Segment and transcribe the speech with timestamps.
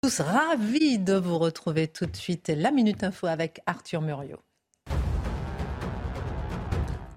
[0.00, 2.52] Tous ravis de vous retrouver tout de suite.
[2.54, 4.38] La Minute Info avec Arthur Muriot.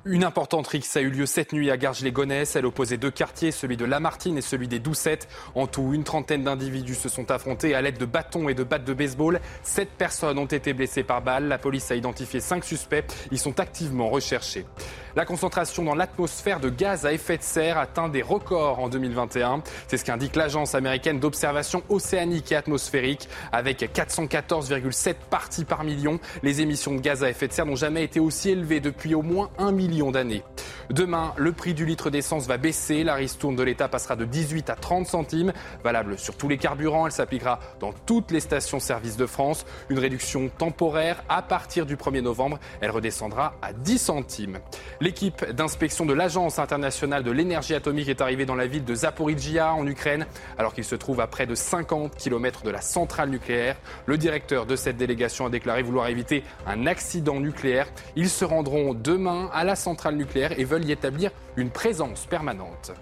[0.03, 2.55] Une importante rixe a eu lieu cette nuit à Garges-les-Gonesse.
[2.55, 5.27] Elle opposait deux quartiers, celui de Lamartine et celui des Doucettes.
[5.53, 8.83] En tout, une trentaine d'individus se sont affrontés à l'aide de bâtons et de battes
[8.83, 9.39] de baseball.
[9.61, 11.47] Sept personnes ont été blessées par balle.
[11.47, 13.05] La police a identifié cinq suspects.
[13.31, 14.65] Ils sont activement recherchés.
[15.15, 19.61] La concentration dans l'atmosphère de gaz à effet de serre atteint des records en 2021.
[19.87, 23.29] C'est ce qu'indique l'agence américaine d'observation océanique et atmosphérique.
[23.51, 28.03] Avec 414,7 parties par million, les émissions de gaz à effet de serre n'ont jamais
[28.03, 30.43] été aussi élevées depuis au moins un million d'années.
[30.89, 33.03] Demain, le prix du litre d'essence va baisser.
[33.03, 37.05] La ristourne de l'État passera de 18 à 30 centimes, valable sur tous les carburants.
[37.05, 39.65] Elle s'appliquera dans toutes les stations-service de France.
[39.89, 42.59] Une réduction temporaire à partir du 1er novembre.
[42.79, 44.59] Elle redescendra à 10 centimes.
[45.01, 49.73] L'équipe d'inspection de l'Agence internationale de l'énergie atomique est arrivée dans la ville de Zaporizhia
[49.73, 50.25] en Ukraine,
[50.57, 53.77] alors qu'il se trouve à près de 50 km de la centrale nucléaire.
[54.05, 57.87] Le directeur de cette délégation a déclaré vouloir éviter un accident nucléaire.
[58.15, 62.93] Ils se rendront demain à la centrale nucléaire et veulent y établir une présence permanente.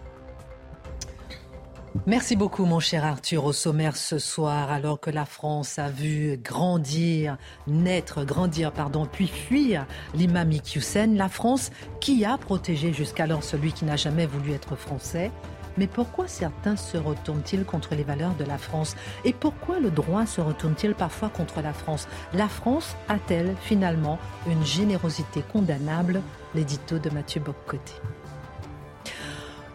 [2.05, 3.45] Merci beaucoup, mon cher Arthur.
[3.45, 7.37] Au sommaire ce soir, alors que la France a vu grandir,
[7.67, 13.85] naître, grandir, pardon, puis fuir l'imam Iqiyoussen, la France qui a protégé jusqu'alors celui qui
[13.85, 15.31] n'a jamais voulu être français.
[15.79, 18.97] Mais pourquoi certains se retournent-ils contre les valeurs de la France?
[19.23, 22.09] Et pourquoi le droit se retourne-t-il parfois contre la France?
[22.33, 26.21] La France a-t-elle finalement une générosité condamnable?
[26.53, 27.93] L'édito de Mathieu Boccoté.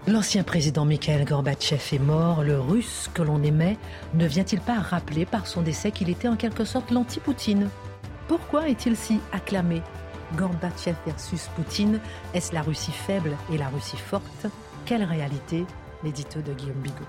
[0.07, 2.43] L'ancien président Mikhail Gorbatchev est mort.
[2.43, 3.79] Le russe que l'on aimait
[4.13, 7.71] ne vient-il pas rappeler par son décès qu'il était en quelque sorte l'anti-Poutine?
[8.29, 9.81] Pourquoi est-il si acclamé?
[10.37, 11.99] Gorbatchev versus Poutine,
[12.35, 14.47] est-ce la Russie faible et la Russie forte?
[14.85, 15.65] Quelle réalité
[16.05, 17.05] L'édito de Guillaume Bigot.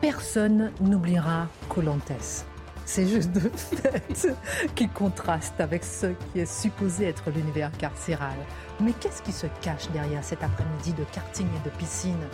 [0.00, 2.44] Personne n'oubliera Colantes.
[2.84, 4.36] C'est juste de fait
[4.74, 8.36] qui contraste avec ce qui est supposé être l'univers carcéral.
[8.80, 12.26] Mais qu'est-ce qui se cache derrière cet après-midi de karting et de piscine?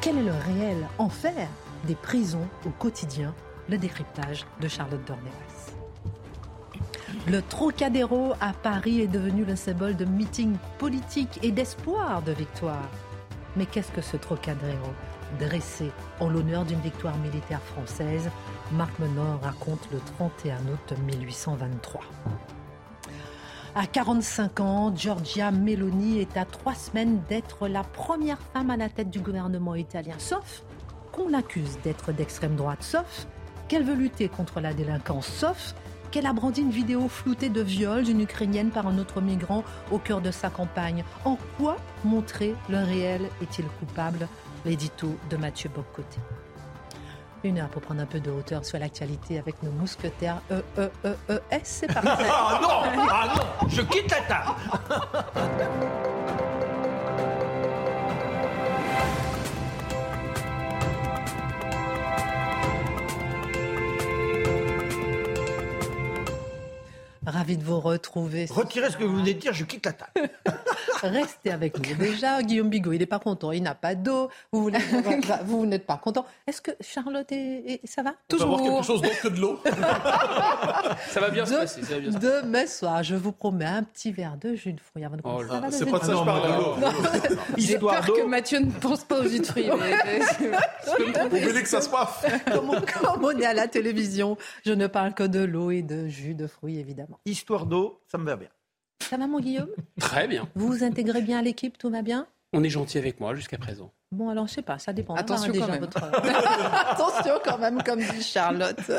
[0.00, 1.48] Quel est le réel enfer
[1.86, 3.34] des prisons au quotidien?
[3.68, 5.72] Le décryptage de Charlotte Dornelas.
[7.26, 12.88] Le Trocadéro à Paris est devenu le symbole de meeting politique et d'espoir de victoire.
[13.56, 14.88] Mais qu'est-ce que ce Trocadéro
[15.38, 18.30] Dressé en l'honneur d'une victoire militaire française,
[18.72, 22.02] Marc Menor raconte le 31 août 1823.
[23.76, 28.88] À 45 ans, Giorgia Meloni est à trois semaines d'être la première femme à la
[28.88, 30.62] tête du gouvernement italien, sauf
[31.10, 33.26] qu'on l'accuse d'être d'extrême droite, sauf
[33.66, 35.74] qu'elle veut lutter contre la délinquance, sauf
[36.14, 39.98] qu'elle a brandi une vidéo floutée de viol d'une Ukrainienne par un autre migrant au
[39.98, 41.02] cœur de sa campagne.
[41.24, 44.28] En quoi montrer le réel est-il coupable?
[44.64, 46.20] L'édito de Mathieu Boccoté.
[47.42, 50.88] Une heure pour prendre un peu de hauteur sur l'actualité avec nos mousquetaires E, E,
[51.04, 51.80] E, E, S.
[51.80, 52.08] C'est parti.
[52.30, 56.04] Ah non Ah non Je quitte la table
[67.34, 68.46] Ravi de vous retrouver.
[68.48, 70.30] Retirez ce que vous venez de dire, je quitte la table.
[71.08, 71.94] Restez avec nous.
[71.96, 73.52] Déjà, Guillaume Bigot, il n'est pas content.
[73.52, 74.28] Il n'a pas d'eau.
[74.52, 74.70] Vous,
[75.44, 76.24] vous n'êtes pas content.
[76.46, 77.80] Est-ce que Charlotte, est...
[77.84, 78.10] ça va?
[78.10, 79.60] On Toujours avoir quelque chose d'autre que de l'eau.
[81.08, 81.82] ça va bien se passer.
[81.82, 82.18] Ça va bien se.
[82.18, 85.40] Demain soir, je vous promets un petit verre de jus de fruits avant de Oh,
[85.46, 85.78] commencer.
[85.78, 86.54] C'est pas de ça que je parle de
[87.78, 88.06] l'eau.
[88.06, 88.12] D'eau.
[88.14, 89.70] que Mathieu ne pense pas au jus de fruits.
[89.78, 90.20] mais-
[91.28, 92.70] Vous voulez que ça se passe comme
[93.24, 96.46] on est à la télévision, je ne parle que de l'eau et de jus de
[96.46, 97.18] fruits, évidemment.
[97.26, 98.48] Histoire d'eau, ça me va bien.
[99.02, 99.70] Ça va, mon Guillaume
[100.00, 100.48] Très bien.
[100.54, 103.58] Vous vous intégrez bien à l'équipe Tout va bien On est gentil avec moi jusqu'à
[103.58, 103.92] présent.
[104.12, 105.14] Bon, alors, je sais pas, ça dépend.
[105.14, 105.80] Attention quand même.
[105.80, 106.04] votre-
[106.90, 108.90] Attention quand même, comme dit Charlotte.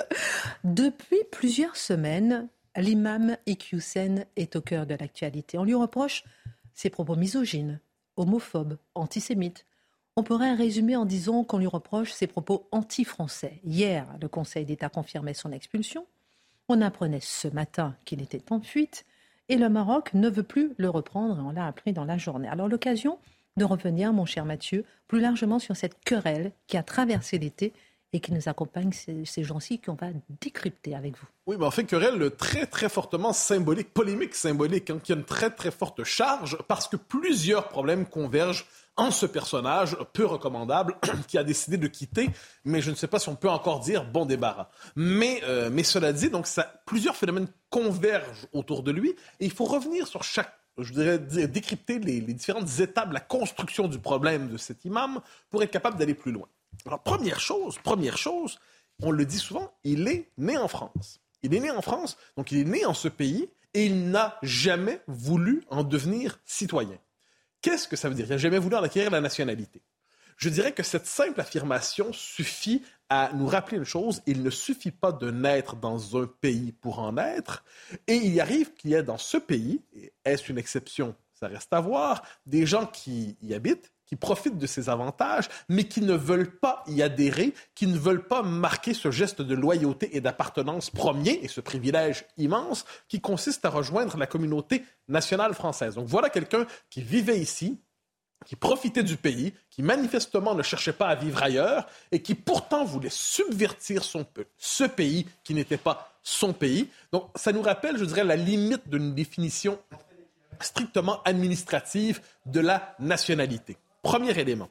[0.63, 5.57] Depuis plusieurs semaines, l'imam Iqiyoussen est au cœur de l'actualité.
[5.57, 6.23] On lui reproche
[6.73, 7.79] ses propos misogynes,
[8.17, 9.65] homophobes, antisémites.
[10.17, 13.59] On pourrait résumer en disant qu'on lui reproche ses propos anti-français.
[13.63, 16.05] Hier, le Conseil d'État confirmait son expulsion.
[16.69, 19.05] On apprenait ce matin qu'il était en fuite
[19.49, 22.47] et le Maroc ne veut plus le reprendre et on l'a appris dans la journée.
[22.47, 23.19] Alors l'occasion
[23.57, 27.73] de revenir, mon cher Mathieu, plus largement sur cette querelle qui a traversé l'été
[28.15, 30.07] et qui nous accompagne ces, gens-ci qu'on va
[30.41, 31.27] décrypter avec vous.
[31.47, 35.25] Oui, mais en fait, querelle très, très fortement symbolique, polémique symbolique, hein, qui a une
[35.25, 38.65] très, très forte charge, parce que plusieurs problèmes convergent
[38.95, 40.95] en ce personnage peu recommandable
[41.27, 42.29] qui a décidé de quitter,
[42.63, 44.69] mais je ne sais pas si on peut encore dire bon débarras.
[44.95, 46.47] Mais, euh, mais cela dit, donc
[46.85, 49.09] plusieurs phénomènes convergent autour de lui,
[49.41, 53.99] et il faut revenir sur chaque je dé- décrypter les, différentes étapes la construction du
[53.99, 56.47] problème de cet imam pour être capable d'aller plus loin.
[56.85, 58.59] Alors, première chose, première chose,
[59.01, 61.19] on le dit souvent, il est né en France.
[61.43, 64.37] Il est né en France, donc il est né en ce pays et il n'a
[64.41, 66.97] jamais voulu en devenir citoyen.
[67.61, 68.25] Qu'est-ce que ça veut dire?
[68.25, 69.81] Il n'a jamais voulu en acquérir la nationalité.
[70.37, 74.91] Je dirais que cette simple affirmation suffit à nous rappeler une chose, il ne suffit
[74.91, 77.63] pas de naître dans un pays pour en être,
[78.07, 79.81] et il arrive qu'il y ait dans ce pays,
[80.25, 81.15] est-ce une exception?
[81.33, 85.83] Ça reste à voir, des gens qui y habitent, qui profitent de ces avantages, mais
[85.83, 90.15] qui ne veulent pas y adhérer, qui ne veulent pas marquer ce geste de loyauté
[90.15, 95.95] et d'appartenance premier, et ce privilège immense, qui consiste à rejoindre la communauté nationale française.
[95.95, 97.77] Donc voilà quelqu'un qui vivait ici,
[98.45, 102.85] qui profitait du pays, qui manifestement ne cherchait pas à vivre ailleurs et qui pourtant
[102.85, 104.05] voulait subvertir
[104.57, 106.89] ce pays qui n'était pas son pays.
[107.11, 109.77] Donc ça nous rappelle, je dirais, la limite d'une définition
[110.61, 113.75] strictement administrative de la nationalité.
[114.05, 114.69] Premier élément.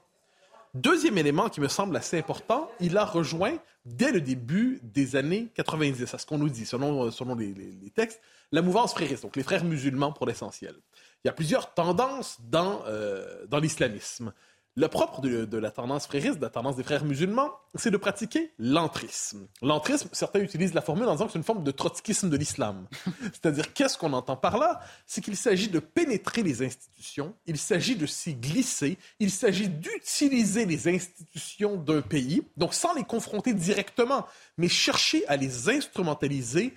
[0.75, 5.49] Deuxième élément qui me semble assez important, il a rejoint dès le début des années
[5.57, 8.21] 90, à ce qu'on nous dit, selon, selon les, les- les textes,
[8.53, 10.77] la mouvance frériste, donc les frères musulmans pour l'essentiel.
[11.25, 14.33] Il y a plusieurs tendances dans, euh, dans l'islamisme.
[14.77, 17.97] Le propre de, de la tendance frériste, de la tendance des frères musulmans, c'est de
[17.97, 19.47] pratiquer l'entrisme.
[19.63, 22.89] L'entrisme, certains utilisent la formule en disant que c'est une forme de trotskisme de l'islam.
[23.23, 24.81] C'est-à-dire, qu'est-ce qu'on entend par là?
[25.07, 30.67] C'est qu'il s'agit de pénétrer les institutions, il s'agit de s'y glisser, il s'agit d'utiliser
[30.67, 34.27] les institutions d'un pays, donc sans les confronter directement,
[34.59, 36.75] mais chercher à les instrumentaliser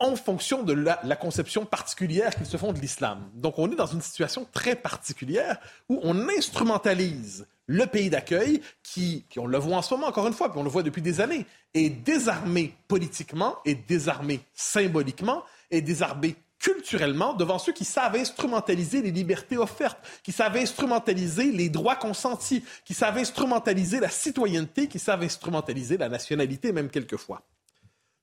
[0.00, 3.30] en fonction de la, conception particulière qu'ils se font de l'islam.
[3.34, 5.58] Donc on est dans une situation très particulière
[5.88, 10.26] où on instrumentalise le pays d'accueil qui, qui, on le voit en ce moment encore
[10.26, 15.42] une fois, puis on le voit depuis des années, est désarmé politiquement, est désarmé symboliquement,
[15.70, 21.68] est désarmé culturellement devant ceux qui savent instrumentaliser les libertés offertes, qui savent instrumentaliser les
[21.68, 27.42] droits consentis, qui savent instrumentaliser la citoyenneté, qui savent instrumentaliser la nationalité même quelquefois.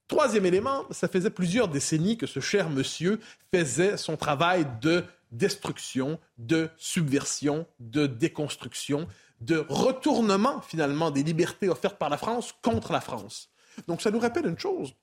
[0.07, 3.19] Troisième élément, ça faisait plusieurs décennies que ce cher monsieur
[3.53, 9.07] faisait son travail de destruction, de subversion, de déconstruction,
[9.41, 13.49] de retournement finalement des libertés offertes par la France contre la France.
[13.87, 14.93] Donc ça nous rappelle une chose.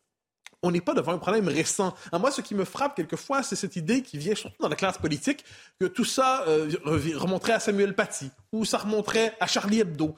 [0.62, 1.92] On n'est pas devant un problème récent.
[2.12, 4.76] À moi, ce qui me frappe quelquefois, c'est cette idée qui vient surtout dans la
[4.76, 5.44] classe politique
[5.80, 10.14] que tout ça euh, remonterait à Samuel Paty ou ça remonterait à Charlie Hebdo.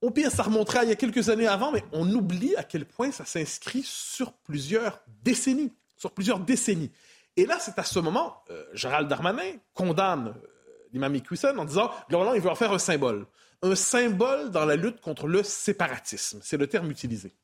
[0.00, 2.62] Au pire, ça remonterait à il y a quelques années avant, mais on oublie à
[2.62, 5.72] quel point ça s'inscrit sur plusieurs décennies.
[5.96, 6.92] Sur plusieurs décennies.
[7.36, 10.48] Et là, c'est à ce moment, euh, Gérald Darmanin condamne euh,
[10.92, 11.16] l'imam
[11.56, 13.26] en disant, globalement, il veut en faire un symbole.
[13.62, 16.40] Un symbole dans la lutte contre le séparatisme.
[16.42, 17.34] C'est le terme utilisé.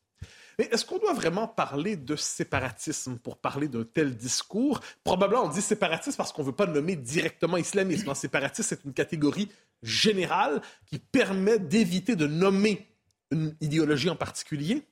[0.58, 4.80] Mais est-ce qu'on doit vraiment parler de séparatisme pour parler d'un tel discours?
[5.02, 8.08] Probablement, on dit séparatisme parce qu'on ne veut pas nommer directement islamisme.
[8.08, 9.50] Un séparatisme, c'est une catégorie
[9.82, 12.88] générale qui permet d'éviter de nommer
[13.30, 14.86] une idéologie en particulier.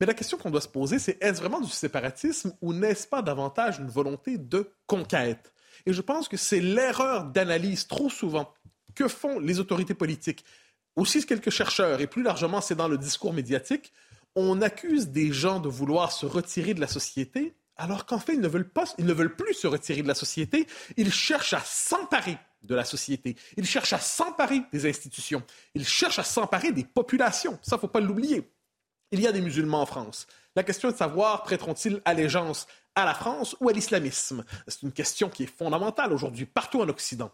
[0.00, 3.22] Mais la question qu'on doit se poser, c'est est-ce vraiment du séparatisme ou n'est-ce pas
[3.22, 5.52] davantage une volonté de conquête?
[5.86, 8.52] Et je pense que c'est l'erreur d'analyse trop souvent
[8.94, 10.44] que font les autorités politiques,
[10.96, 13.92] aussi quelques chercheurs, et plus largement c'est dans le discours médiatique,
[14.36, 18.40] on accuse des gens de vouloir se retirer de la société, alors qu'en fait, ils
[18.40, 20.66] ne veulent pas, ils ne veulent plus se retirer de la société.
[20.96, 23.36] Ils cherchent à s'emparer de la société.
[23.56, 25.42] Ils cherchent à s'emparer des institutions.
[25.74, 27.58] Ils cherchent à s'emparer des populations.
[27.62, 28.50] Ça, faut pas l'oublier.
[29.10, 30.26] Il y a des musulmans en France.
[30.54, 34.44] La question est de savoir prêteront-ils allégeance à la France ou à l'islamisme?
[34.66, 37.30] C'est une question qui est fondamentale aujourd'hui partout en Occident.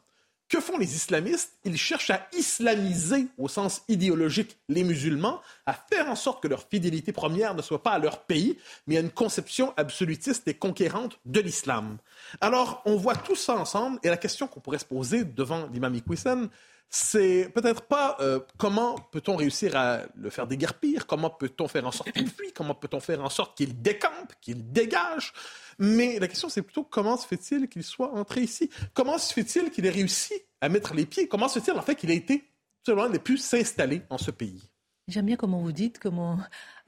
[0.52, 1.54] Que font les islamistes?
[1.64, 6.68] Ils cherchent à islamiser, au sens idéologique, les musulmans, à faire en sorte que leur
[6.68, 11.18] fidélité première ne soit pas à leur pays, mais à une conception absolutiste et conquérante
[11.25, 11.97] de l'islam.
[12.42, 15.94] Alors, on voit tout ça ensemble, et la question qu'on pourrait se poser devant l'imam
[15.94, 16.50] Iqiyoussen,
[16.94, 21.90] c'est peut-être pas euh, comment peut-on réussir à le faire déguerpir, comment peut-on faire en
[21.90, 25.32] sorte qu'il fuit, comment peut-on faire en sorte qu'il décampe, qu'il dégage.
[25.78, 28.68] Mais la question, c'est plutôt comment se fait-il qu'il soit entré ici?
[28.92, 31.28] Comment se fait-il qu'il ait réussi à mettre les pieds?
[31.28, 32.44] Comment se fait-il en fait qu'il ait été,
[32.87, 34.62] selon ait pu s'installer en ce pays?
[35.08, 36.38] J'aime bien comment vous dites comment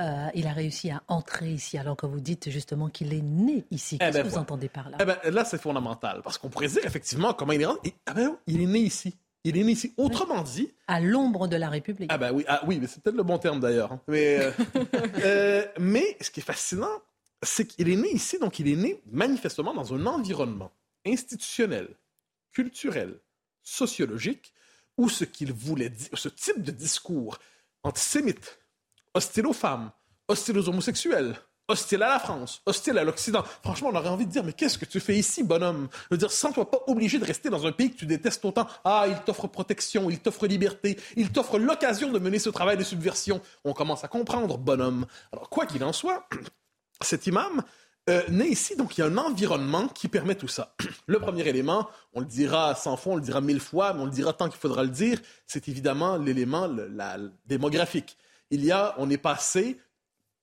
[0.03, 3.65] euh, il a réussi à entrer ici, alors que vous dites justement qu'il est né
[3.71, 3.97] ici.
[3.97, 4.99] Eh Qu'est-ce ben que vous entendez par là?
[5.01, 7.95] Eh ben, Là, c'est fondamental, parce qu'on pourrait dire effectivement comment il est rentré.
[8.05, 9.17] Ah ben, il est né ici.
[9.45, 9.93] Il est né ici.
[9.99, 10.73] Autrement dit.
[10.87, 12.11] À l'ombre de la République.
[12.13, 13.93] Ah ben oui, ah, oui mais c'est peut-être le bon terme d'ailleurs.
[13.93, 14.01] Hein.
[14.09, 14.51] Mais, euh,
[15.25, 17.03] euh, mais ce qui est fascinant,
[17.43, 20.73] c'est qu'il est né ici, donc il est né manifestement dans un environnement
[21.07, 21.89] institutionnel,
[22.53, 23.21] culturel,
[23.63, 24.55] sociologique,
[24.97, 27.39] où ce qu'il voulait dire, ce type de discours
[27.83, 28.59] antisémite,
[29.13, 29.91] hostile aux femmes,
[30.29, 31.37] hostile aux homosexuels,
[31.69, 33.43] hostile à la France, hostile à l'Occident.
[33.63, 35.89] Franchement, on aurait envie de dire, mais qu'est-ce que tu fais ici, bonhomme?
[36.11, 38.67] Je veux dire, sans-toi pas obligé de rester dans un pays que tu détestes autant.
[38.85, 42.85] Ah, il t'offre protection, il t'offre liberté, il t'offre l'occasion de mener ce travail de
[42.85, 43.41] subversion.
[43.65, 45.07] On commence à comprendre, bonhomme.
[45.33, 46.29] Alors, quoi qu'il en soit,
[47.03, 47.63] cet imam
[48.11, 50.75] euh, naît ici, donc il y a un environnement qui permet tout ça.
[51.07, 54.05] Le premier élément, on le dira sans fond, on le dira mille fois, mais on
[54.05, 56.69] le dira tant qu'il faudra le dire, c'est évidemment l'élément
[57.47, 58.19] démographique.
[58.51, 59.79] Il y a, on est passé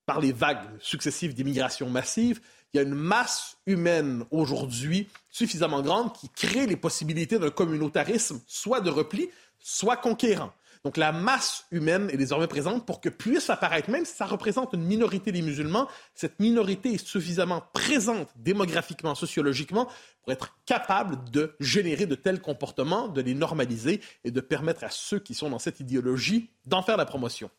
[0.06, 2.42] par les vagues successives d'immigration massive,
[2.74, 8.42] il y a une masse humaine aujourd'hui suffisamment grande qui crée les possibilités d'un communautarisme,
[8.48, 9.30] soit de repli,
[9.60, 10.54] soit conquérant.
[10.84, 14.74] Donc la masse humaine est désormais présente pour que puisse apparaître, même si ça représente
[14.74, 19.88] une minorité des musulmans, cette minorité est suffisamment présente démographiquement, sociologiquement,
[20.24, 24.90] pour être capable de générer de tels comportements, de les normaliser et de permettre à
[24.90, 27.52] ceux qui sont dans cette idéologie d'en faire la promotion.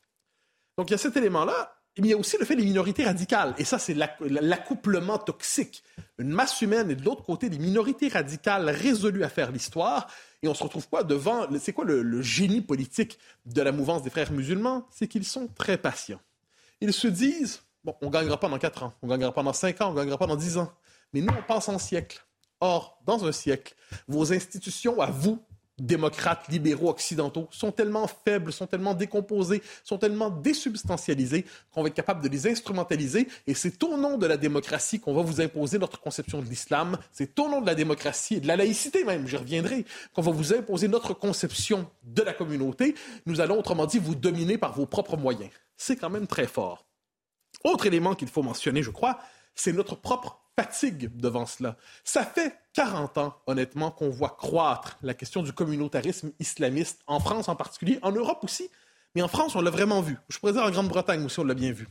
[0.76, 3.54] Donc il y a cet élément-là il y a aussi le fait des minorités radicales.
[3.58, 5.84] Et ça, c'est l'accouplement toxique.
[6.18, 10.08] Une masse humaine et de l'autre côté, des minorités radicales résolues à faire l'histoire.
[10.42, 11.46] Et on se retrouve quoi devant.
[11.58, 14.87] C'est quoi le, génie politique de la mouvance des frères musulmans?
[14.90, 16.20] C'est qu'ils sont très patients.
[16.80, 19.42] Ils se disent bon, on ne gagnera pas dans quatre ans, on ne gagnera pas
[19.42, 20.72] dans cinq ans, on ne gagnera pas dans dix ans.
[21.12, 22.25] Mais nous, on pense en siècle.
[22.61, 23.75] Or, dans un siècle,
[24.08, 25.44] vos institutions à vous
[25.83, 31.95] démocrates libéraux occidentaux sont tellement faibles, sont tellement décomposés, sont tellement désubstantialisés qu'on va être
[31.95, 33.29] capable de les instrumentaliser.
[33.47, 36.97] Et c'est au nom de la démocratie qu'on va vous imposer notre conception de l'islam.
[37.12, 39.85] C'est au nom de la démocratie et de la laïcité même, j'y reviendrai,
[40.15, 42.95] qu'on va vous imposer notre conception de la communauté.
[43.27, 45.51] Nous allons, autrement dit, vous dominer par vos propres moyens.
[45.77, 46.87] C'est quand même très fort.
[47.65, 49.19] Autre élément qu'il faut mentionner, je crois,
[49.55, 51.76] c'est notre propre fatigue devant cela.
[52.04, 57.49] Ça fait 40 ans, honnêtement, qu'on voit croître la question du communautarisme islamiste, en France
[57.49, 58.71] en particulier, en Europe aussi,
[59.14, 60.16] mais en France, on l'a vraiment vu.
[60.28, 61.88] Je pourrais dire en Grande-Bretagne aussi, on l'a bien vu.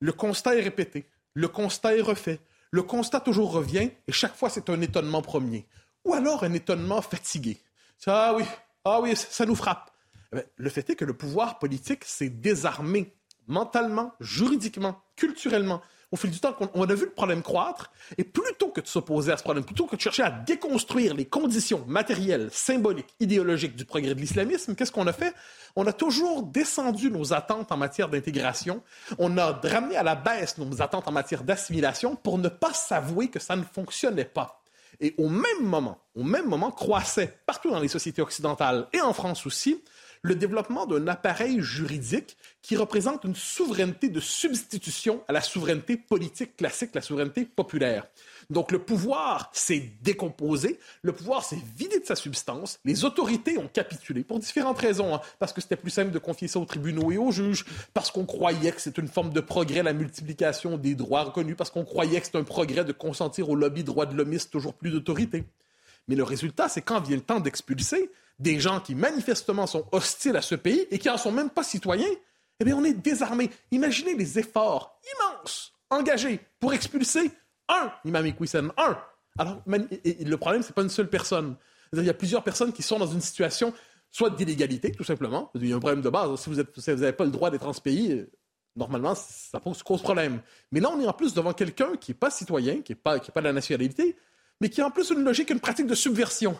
[0.00, 2.40] Le constat est répété, le constat est refait,
[2.70, 5.66] le constat toujours revient, et chaque fois, c'est un étonnement premier.
[6.04, 7.58] Ou alors un étonnement fatigué.
[8.06, 8.44] Ah oui,
[8.84, 9.90] ah oui, ça nous frappe.
[10.34, 13.12] Eh le fait est que le pouvoir politique s'est désarmé
[13.46, 15.80] mentalement, juridiquement, culturellement
[16.12, 19.32] au fil du temps, on a vu le problème croître, et plutôt que de s'opposer
[19.32, 23.84] à ce problème, plutôt que de chercher à déconstruire les conditions matérielles, symboliques, idéologiques du
[23.84, 25.34] progrès de l'islamisme, qu'est-ce qu'on a fait?
[25.74, 28.82] On a toujours descendu nos attentes en matière d'intégration,
[29.18, 33.28] on a ramené à la baisse nos attentes en matière d'assimilation pour ne pas s'avouer
[33.28, 34.62] que ça ne fonctionnait pas.
[35.00, 39.12] Et au même moment, au même moment, croissait partout dans les sociétés occidentales et en
[39.12, 39.82] France aussi,
[40.22, 46.56] le développement d'un appareil juridique qui représente une souveraineté de substitution à la souveraineté politique
[46.56, 48.06] classique, la souveraineté populaire.
[48.50, 53.68] Donc le pouvoir s'est décomposé, le pouvoir s'est vidé de sa substance, les autorités ont
[53.68, 55.20] capitulé pour différentes raisons, hein.
[55.38, 58.26] parce que c'était plus simple de confier ça aux tribunaux et aux juges, parce qu'on
[58.26, 62.20] croyait que c'est une forme de progrès la multiplication des droits reconnus, parce qu'on croyait
[62.20, 65.44] que c'est un progrès de consentir au lobby droit de l'homme toujours plus d'autorité.
[66.08, 70.36] Mais le résultat, c'est quand vient le temps d'expulser, des gens qui manifestement sont hostiles
[70.36, 72.08] à ce pays et qui n'en sont même pas citoyens,
[72.60, 73.50] eh bien, on est désarmé.
[73.70, 77.30] Imaginez les efforts immenses engagés pour expulser
[77.68, 78.98] un imam Iqwisen, un.
[79.38, 81.56] Alors, le problème, c'est pas une seule personne.
[81.92, 83.72] Il y a plusieurs personnes qui sont dans une situation
[84.10, 85.50] soit d'illégalité, tout simplement.
[85.54, 86.40] Il y a un problème de base.
[86.40, 88.26] Si vous n'avez pas le droit d'être en ce pays,
[88.74, 90.40] normalement, ça pose, cause problème.
[90.72, 93.18] Mais là, on est en plus devant quelqu'un qui n'est pas citoyen, qui n'est pas,
[93.18, 94.16] pas de la nationalité,
[94.60, 96.56] mais qui a en plus une logique, une pratique de subversion.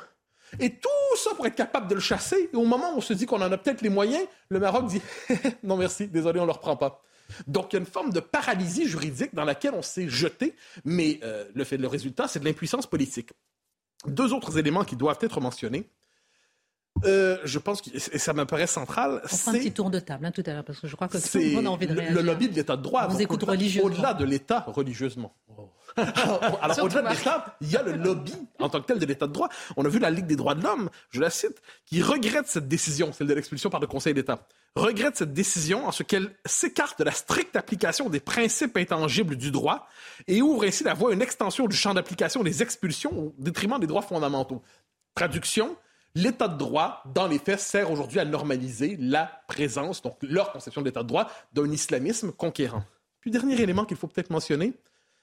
[0.61, 2.51] Et tout ça pour être capable de le chasser.
[2.53, 4.87] Et au moment où on se dit qu'on en a peut-être les moyens, le Maroc
[4.87, 5.03] dit
[5.63, 7.03] non merci, désolé, on ne le reprend pas.
[7.47, 11.19] Donc, il y a une forme de paralysie juridique dans laquelle on s'est jeté, mais
[11.25, 13.31] euh, le, fait, le résultat, c'est de l'impuissance politique.
[14.07, 15.89] Deux autres éléments qui doivent être mentionnés.
[17.05, 19.21] Euh, je pense que et ça me paraît central.
[19.25, 21.19] On un petit tour de table hein, tout à l'heure parce que je crois que
[21.19, 22.17] tout le monde a envie de réagir.
[22.17, 23.07] Le lobby de l'État de droit.
[23.09, 23.91] Vous écoute religieusement.
[23.91, 25.35] Au-delà de l'État religieusement.
[25.57, 25.71] Oh.
[25.97, 29.27] Alors, au-delà de l'islam, il y a le lobby en tant que tel de l'état
[29.27, 29.49] de droit.
[29.77, 32.69] On a vu la Ligue des droits de l'homme, je la cite, qui regrette cette
[32.69, 36.99] décision, celle de l'expulsion par le Conseil d'État, regrette cette décision en ce qu'elle s'écarte
[36.99, 39.89] de la stricte application des principes intangibles du droit
[40.27, 43.79] et ouvre ainsi la voie à une extension du champ d'application des expulsions au détriment
[43.79, 44.63] des droits fondamentaux.
[45.15, 45.77] Traduction,
[46.17, 50.81] l'état de droit, dans les faits, sert aujourd'hui à normaliser la présence, donc leur conception
[50.81, 52.83] de l'état de droit, d'un islamisme conquérant.
[53.21, 54.73] Puis, dernier élément qu'il faut peut-être mentionner,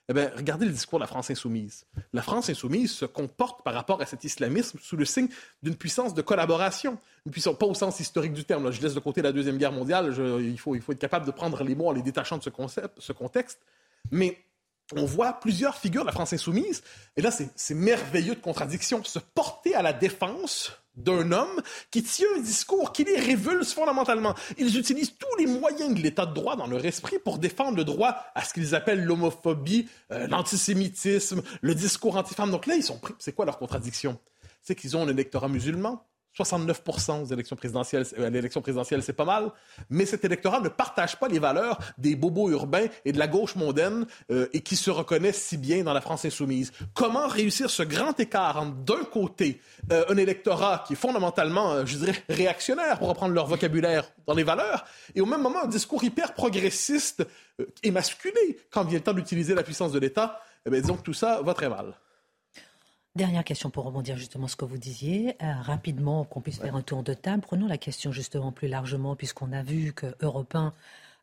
[0.09, 1.85] eh bien, regardez le discours de la France insoumise.
[2.12, 5.29] La France insoumise se comporte par rapport à cet islamisme sous le signe
[5.63, 7.00] d'une puissance de collaboration.
[7.25, 8.69] Une puissance, pas au sens historique du terme.
[8.71, 10.13] je laisse de côté la Deuxième Guerre mondiale.
[10.41, 12.50] il, faut, il faut être capable de prendre les mots en les détachant de ce,
[12.50, 13.59] concept, ce contexte.
[14.12, 14.38] Mais
[14.93, 16.83] on voit plusieurs figures de la France insoumise,
[17.15, 22.27] et là, c'est merveilleux de contradiction, se porter à la défense d'un homme qui tient
[22.38, 24.35] un discours qui les révulse fondamentalement.
[24.57, 27.83] Ils utilisent tous les moyens de l'état de droit dans leur esprit pour défendre le
[27.83, 32.51] droit à ce qu'ils appellent l'homophobie, euh, l'antisémitisme, le discours anti-femme.
[32.51, 33.13] Donc là, ils sont pris.
[33.19, 34.19] C'est quoi leur contradiction?
[34.62, 36.05] C'est qu'ils ont un électorat musulman,
[36.37, 39.51] 69% aux élections présidentielles, à euh, l'élection présidentielle, c'est pas mal,
[39.89, 43.55] mais cet électorat ne partage pas les valeurs des bobos urbains et de la gauche
[43.55, 46.71] mondaine euh, et qui se reconnaissent si bien dans la France insoumise.
[46.93, 49.61] Comment réussir ce grand écart entre, d'un côté,
[49.91, 54.43] euh, un électorat qui est fondamentalement, je dirais, réactionnaire, pour reprendre leur vocabulaire, dans les
[54.43, 54.85] valeurs,
[55.15, 57.25] et au même moment un discours hyper progressiste
[57.83, 61.03] et masculé quand vient le temps d'utiliser la puissance de l'État, eh bien, disons que
[61.03, 61.93] tout ça va très mal.
[63.15, 65.36] Dernière question pour rebondir justement ce que vous disiez.
[65.43, 67.43] Euh, rapidement, qu'on puisse faire un tour de table.
[67.43, 70.74] Prenons la question justement plus largement, puisqu'on a vu que Europe 1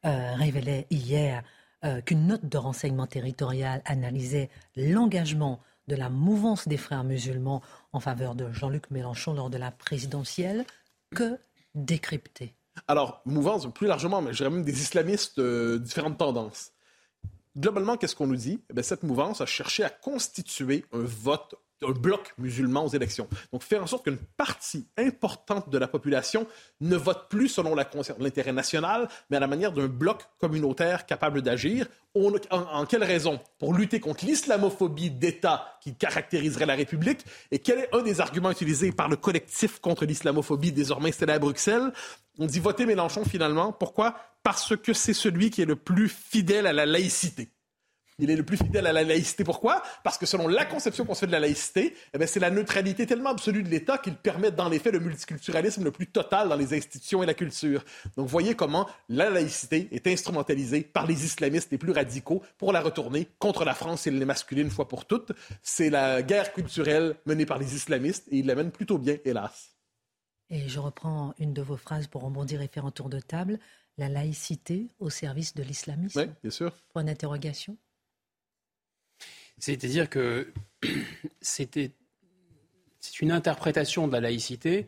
[0.04, 1.42] euh, révélait hier
[1.85, 7.61] euh, qu'une note de renseignement territorial analysait l'engagement de la mouvance des frères musulmans
[7.92, 10.64] en faveur de Jean-Luc Mélenchon lors de la présidentielle.
[11.12, 11.40] Que
[11.75, 12.54] décrypter?
[12.87, 16.70] Alors, mouvance plus largement, mais je dirais même des islamistes de différentes tendances.
[17.59, 18.62] Globalement, qu'est-ce qu'on nous dit?
[18.76, 23.28] Eh Cette mouvance a cherché à constituer un vote un bloc musulman aux élections.
[23.52, 26.46] Donc, faire en sorte qu'une partie importante de la population
[26.80, 31.87] ne vote plus selon l'intérêt national, mais à la manière d'un bloc communautaire capable d'agir.
[32.50, 33.38] En, quelle raison?
[33.58, 37.25] Pour lutter contre l'islamophobie d'État qui caractériserait la République?
[37.52, 41.38] Et quel est un des arguments utilisés par le collectif contre l'islamophobie désormais installé à
[41.38, 41.93] Bruxelles?
[42.38, 43.73] On dit voter Mélenchon finalement.
[43.73, 44.16] Pourquoi?
[44.43, 47.50] Parce que c'est celui qui est le plus fidèle à la laïcité
[48.23, 49.45] il est le plus fidèle à la laïcité.
[49.45, 49.83] Pourquoi?
[50.04, 53.06] Parce que selon la conception qu'on se fait de la laïcité, eh c'est la neutralité
[53.06, 56.56] tellement absolue de l'État qu'il permet dans les faits le multiculturalisme le plus total dans
[56.56, 57.85] les institutions et la culture.
[58.17, 62.80] Donc voyez comment la laïcité est instrumentalisée par les islamistes les plus radicaux pour la
[62.80, 65.33] retourner contre la France et les masculines une fois pour toutes.
[65.63, 69.71] C'est la guerre culturelle menée par les islamistes et ils la mènent plutôt bien, hélas.
[70.50, 73.59] Et je reprends une de vos phrases pour rebondir et faire un tour de table.
[73.99, 76.21] La laïcité au service de l'islamisme?
[76.21, 76.73] Oui, bien sûr.
[76.93, 77.76] Point d'interrogation
[79.60, 80.52] c'est-à-dire que
[81.40, 81.76] c'est
[83.20, 84.86] une interprétation de la laïcité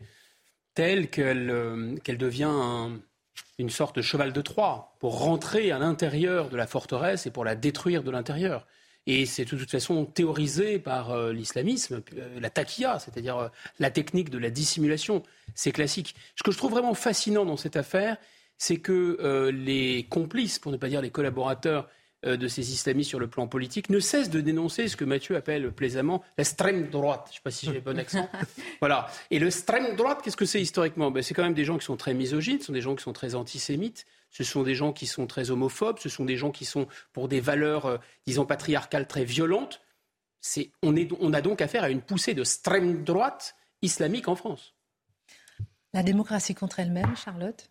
[0.73, 2.89] telle qu'elle euh, devient
[3.59, 7.45] une sorte de cheval de Troie pour rentrer à l'intérieur de la forteresse et pour
[7.45, 8.65] la détruire de l'intérieur.
[9.05, 14.29] Et c'est de toute façon théorisé par euh, l'islamisme, euh, la taquilla, c'est-à-dire la technique
[14.29, 15.21] de la dissimulation.
[15.53, 16.15] C'est classique.
[16.35, 18.17] Ce que je trouve vraiment fascinant dans cette affaire,
[18.57, 21.89] c'est que les complices, pour ne pas dire les collaborateurs,
[22.23, 25.71] de ces islamistes sur le plan politique ne cesse de dénoncer ce que Mathieu appelle
[25.71, 27.27] plaisamment l'extrême droite.
[27.27, 28.29] Je ne sais pas si j'ai le bon accent.
[28.79, 29.07] voilà.
[29.31, 31.11] Et l'extrême droite, qu'est-ce que c'est historiquement?
[31.11, 33.03] Ben, C'est quand même des gens qui sont très misogynes, ce sont des gens qui
[33.03, 36.51] sont très antisémites, ce sont des gens qui sont très homophobes, ce sont des gens
[36.51, 39.81] qui sont pour des valeurs, euh, disons, patriarcales très violentes.
[40.81, 44.73] on, est, on a donc affaire à une poussée de extrême droite islamique en France.
[45.93, 47.69] La démocratie contre elle-même, Charlotte?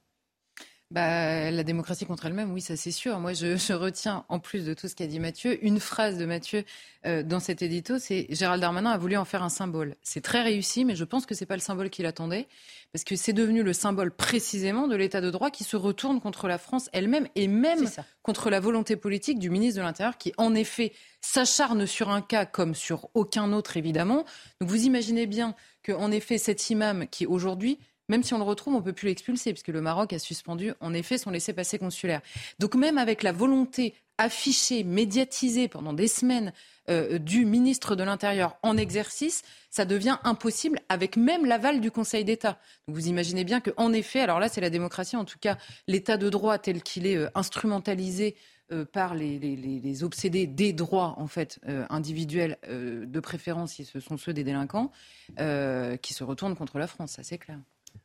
[0.93, 3.19] Bah, la démocratie contre elle-même, oui, ça c'est sûr.
[3.19, 6.65] Moi, je, retiens, en plus de tout ce qu'a dit Mathieu, une phrase de Mathieu
[7.07, 9.97] euh, dans cet édito, c'est Gérald Darmanin a voulu en faire un symbole.
[10.03, 12.47] C'est très réussi, mais je pense que c'est pas le symbole qu'il attendait,
[12.93, 16.47] parce que c'est devenu le symbole précisément de l'état de droit qui se retourne contre
[16.47, 17.89] la France elle-même et même
[18.23, 22.45] contre la volonté politique du ministre de l'Intérieur, qui en effet s'acharne sur un cas
[22.45, 24.27] comme sur aucun autre, évidemment.
[24.61, 25.55] Donc vous imaginez bien
[25.87, 27.79] qu'en effet, cet imam qui aujourd'hui
[28.13, 30.75] même si on le retrouve, on ne peut plus l'expulser, puisque le Maroc a suspendu,
[30.81, 32.21] en effet, son laissez-passer consulaire.
[32.59, 36.53] Donc même avec la volonté affichée, médiatisée pendant des semaines
[36.91, 42.23] euh, du ministre de l'Intérieur en exercice, ça devient impossible avec même l'aval du Conseil
[42.23, 42.59] d'État.
[42.87, 45.57] Vous imaginez bien qu'en effet, alors là c'est la démocratie, en tout cas
[45.89, 48.37] l'état de droit tel qu'il est euh, instrumentalisé
[48.73, 54.35] euh, par les, obsédés des droits en fait individuels de préférence, si ce sont ceux
[54.35, 54.91] des délinquants,
[55.37, 57.59] qui se retournent contre la France, ça c'est clair.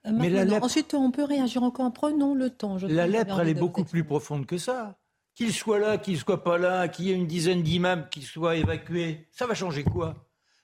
[0.05, 0.65] Euh, Mais la lèpre...
[0.65, 1.91] Ensuite, on peut réagir encore.
[1.91, 2.77] Prenons le temps.
[2.87, 4.95] la lèpre, elle est beaucoup plus profonde que ça.
[5.35, 8.55] qu'il soit là, qu'il soit pas là, qu'il y ait une dizaine d'imams qui soient
[8.55, 10.15] évacués, ça va changer quoi?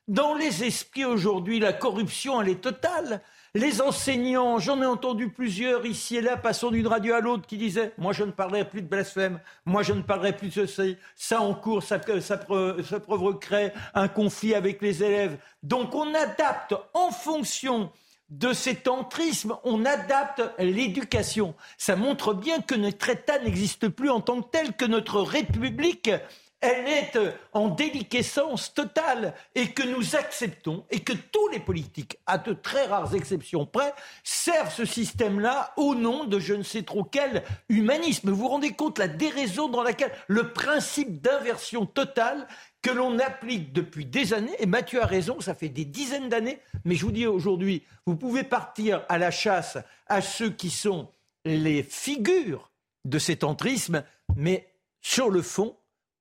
[0.08, 3.22] Dans les esprits aujourd'hui, la corruption, elle est totale.
[3.56, 7.58] Les enseignants, j'en ai entendu plusieurs ici et là, passant d'une radio à l'autre, qui
[7.58, 10.84] disaient Moi, je ne parlerai plus de blasphème, moi, je ne parlerai plus de ça,
[11.16, 12.40] ça en cours, ça, ça,
[12.84, 15.38] ça provoquerait un conflit avec les élèves.
[15.62, 17.92] Donc, on adapte en fonction
[18.30, 21.54] de cet entrisme, on adapte l'éducation.
[21.78, 26.10] Ça montre bien que notre État n'existe plus en tant que tel, que notre République
[26.64, 27.20] elle est
[27.52, 32.86] en déliquescence totale et que nous acceptons et que tous les politiques, à de très
[32.86, 38.30] rares exceptions près, servent ce système-là au nom de je ne sais trop quel humanisme.
[38.30, 42.48] Vous vous rendez compte la déraison dans laquelle le principe d'inversion totale
[42.82, 46.60] que l'on applique depuis des années, et Mathieu a raison, ça fait des dizaines d'années,
[46.86, 51.10] mais je vous dis aujourd'hui, vous pouvez partir à la chasse à ceux qui sont
[51.46, 52.72] les figures
[53.06, 54.04] de cet entrisme,
[54.36, 54.68] mais
[55.02, 55.76] sur le fond,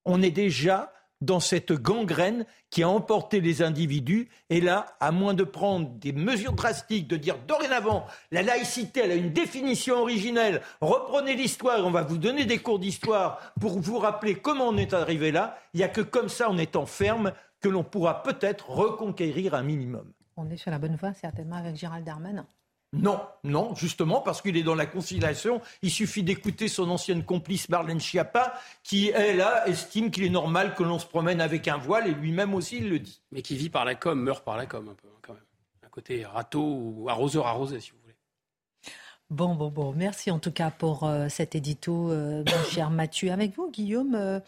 [0.05, 4.29] on est déjà dans cette gangrène qui a emporté les individus.
[4.51, 9.12] Et là, à moins de prendre des mesures drastiques, de dire dorénavant, la laïcité, elle
[9.12, 13.99] a une définition originelle, reprenez l'histoire, on va vous donner des cours d'histoire pour vous
[13.99, 17.33] rappeler comment on est arrivé là, il n'y a que comme ça, en étant ferme,
[17.61, 20.12] que l'on pourra peut-être reconquérir un minimum.
[20.37, 22.47] On est sur la bonne voie, certainement, avec Gérald Darmanin.
[22.92, 25.62] Non, non, justement parce qu'il est dans la conciliation.
[25.81, 30.74] Il suffit d'écouter son ancienne complice Marlène Schiappa, qui, elle, là, estime qu'il est normal
[30.74, 33.22] que l'on se promène avec un voile, et lui-même aussi, il le dit.
[33.33, 35.42] Mais qui vit par la com, meurt par la com, un peu, quand même.
[35.87, 38.16] Un côté râteau ou arroseur arrosé, si vous voulez.
[39.31, 39.94] Bon, bon, bon.
[39.96, 43.33] Merci en tout cas pour euh, cet édito, euh, mon cher Mathieu.
[43.33, 44.40] Avec vous, Guillaume, euh,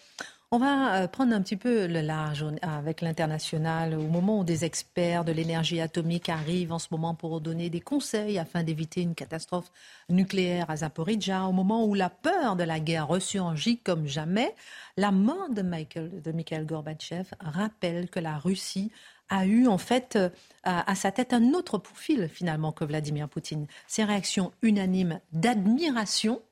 [0.54, 4.64] on va euh, prendre un petit peu le large avec l'international au moment où des
[4.64, 9.16] experts de l'énergie atomique arrivent en ce moment pour donner des conseils afin d'éviter une
[9.16, 9.72] catastrophe
[10.08, 14.54] nucléaire à Zaporizhzhia, au moment où la peur de la guerre ressurgit comme jamais.
[14.96, 18.92] La mort de, Michael, de Mikhail Gorbatchev rappelle que la Russie
[19.30, 20.28] a eu en fait euh,
[20.62, 23.66] à sa tête un autre profil finalement que Vladimir Poutine.
[23.88, 26.42] Ses réactions unanimes d'admiration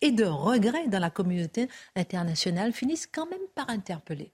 [0.00, 4.32] et de regret dans la communauté internationale finissent quand même par interpeller.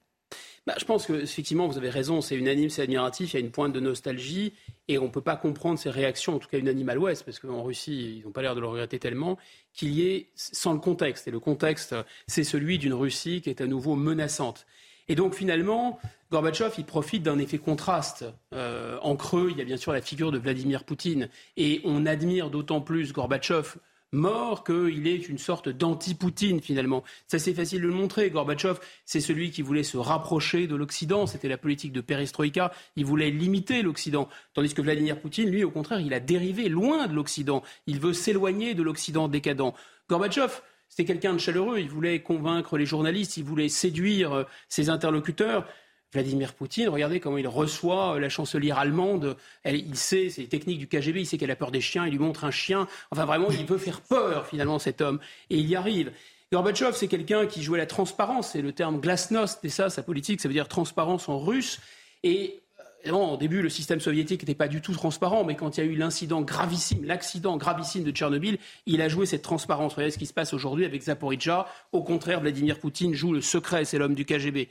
[0.67, 3.41] Bah, je pense que effectivement, vous avez raison, c'est unanime, c'est admiratif, il y a
[3.41, 4.53] une pointe de nostalgie
[4.89, 7.39] et on ne peut pas comprendre ces réactions, en tout cas unanimes à l'Ouest, parce
[7.39, 9.39] qu'en Russie, ils n'ont pas l'air de le regretter tellement,
[9.73, 11.29] qu'il y ait sans le contexte.
[11.29, 11.95] Et le contexte,
[12.27, 14.67] c'est celui d'une Russie qui est à nouveau menaçante.
[15.09, 16.01] Et donc finalement,
[16.33, 18.25] Gorbatchev, il profite d'un effet contraste.
[18.53, 21.29] Euh, en creux, il y a bien sûr la figure de Vladimir Poutine.
[21.57, 23.77] Et on admire d'autant plus Gorbatchev
[24.13, 27.03] mort qu'il est une sorte d'anti-Poutine finalement.
[27.27, 28.31] Ça c'est facile de le montrer.
[28.31, 31.27] Gorbatchev, c'est celui qui voulait se rapprocher de l'Occident.
[31.27, 32.73] C'était la politique de Perestroïka.
[32.97, 34.29] Il voulait limiter l'Occident.
[34.55, 37.63] Tandis que Vladimir Poutine, lui, au contraire, il a dérivé loin de l'Occident.
[37.87, 39.75] Il veut s'éloigner de l'Occident décadent.
[40.09, 41.79] Gorbatchev, c'était quelqu'un de chaleureux.
[41.79, 43.37] Il voulait convaincre les journalistes.
[43.37, 45.67] Il voulait séduire euh, ses interlocuteurs.
[46.13, 49.37] Vladimir Poutine, regardez comment il reçoit euh, la chancelière allemande.
[49.65, 52.13] il sait, c'est les techniques du KGB, il sait qu'elle a peur des chiens, il
[52.13, 52.87] lui montre un chien.
[53.11, 55.19] Enfin, vraiment, il veut faire peur, finalement, cet homme.
[55.51, 56.13] Et il y arrive.
[56.53, 58.53] Gorbatchev, c'est quelqu'un qui jouait la transparence.
[58.53, 61.81] C'est le terme glasnost, et ça, sa politique, ça veut dire transparence en russe.
[62.23, 62.63] Et
[63.07, 65.89] euh, au début, le système soviétique n'était pas du tout transparent, mais quand il y
[65.89, 69.95] a eu l'incident gravissime, l'accident gravissime de Tchernobyl, il a joué cette transparence.
[69.95, 71.67] Regardez ce qui se passe aujourd'hui avec Zaporizhzhia.
[71.93, 74.69] Au contraire, Vladimir Poutine joue le secret, c'est l'homme du KGB.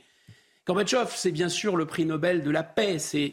[0.66, 3.32] Gorbatchev, c'est bien sûr le prix Nobel de la paix, c'est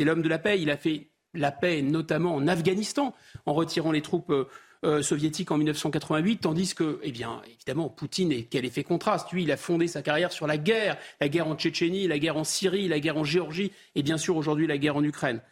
[0.00, 0.58] l'homme de la paix.
[0.58, 3.14] Il a fait la paix notamment en Afghanistan,
[3.44, 4.48] en retirant les troupes euh,
[4.86, 9.52] euh, soviétiques en 1988, tandis que, eh évidemment, Poutine, et quel effet contraste, lui, il
[9.52, 12.88] a fondé sa carrière sur la guerre, la guerre en Tchétchénie, la guerre en Syrie,
[12.88, 15.42] la guerre en Géorgie, et bien sûr aujourd'hui la guerre en Ukraine.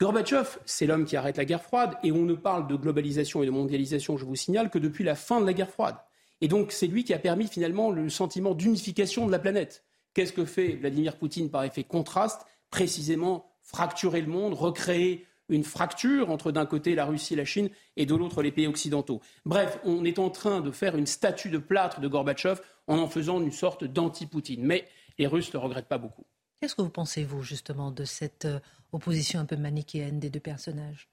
[0.00, 3.46] Gorbatchev, c'est l'homme qui arrête la guerre froide, et on ne parle de globalisation et
[3.46, 5.96] de mondialisation, je vous signale, que depuis la fin de la guerre froide.
[6.40, 9.84] Et donc, c'est lui qui a permis finalement le sentiment d'unification de la planète.
[10.18, 12.44] Qu'est-ce que fait Vladimir Poutine par effet contraste?
[12.70, 17.70] Précisément fracturer le monde, recréer une fracture entre d'un côté la Russie et la Chine
[17.96, 19.20] et de l'autre les pays occidentaux.
[19.46, 23.06] Bref, on est en train de faire une statue de plâtre de Gorbatchev en en
[23.06, 24.64] faisant une sorte d'anti-Poutine.
[24.64, 26.24] Mais les Russes ne le regrettent pas beaucoup.
[26.60, 28.58] Qu'est-ce que vous pensez, vous, justement, de cette euh,
[28.90, 31.08] opposition un peu manichéenne des deux personnages?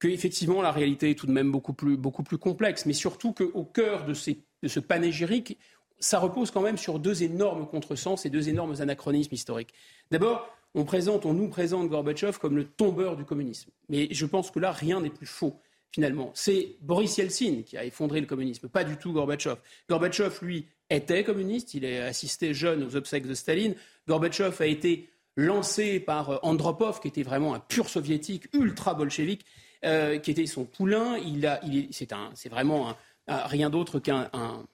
[0.00, 3.32] Que effectivement la réalité est tout de même beaucoup plus, beaucoup plus complexe, mais surtout
[3.32, 5.58] qu'au cœur de, de ce panégyrique,
[6.02, 9.72] ça repose quand même sur deux énormes contresens et deux énormes anachronismes historiques.
[10.10, 10.84] D'abord, on,
[11.32, 13.70] nous présente Gorbatchev comme le tombeur du communisme.
[13.88, 15.60] Mais je pense que là, rien n'est plus faux,
[15.92, 16.32] finalement.
[16.34, 19.56] C'est Boris Yeltsin qui a effondré le communisme, pas du tout Gorbatchev.
[19.88, 23.76] Gorbatchev, lui, était communiste, il a assisté jeune aux obsèques de Staline.
[24.08, 29.46] Gorbatchev a été lancé par euh, Andropov, qui était vraiment un pur soviétique, ultra bolchevique,
[29.84, 31.16] euh, qui était son poulain.
[31.18, 31.48] Il
[31.92, 32.96] c'est, vraiment
[33.28, 34.64] rien d'autre qu'un un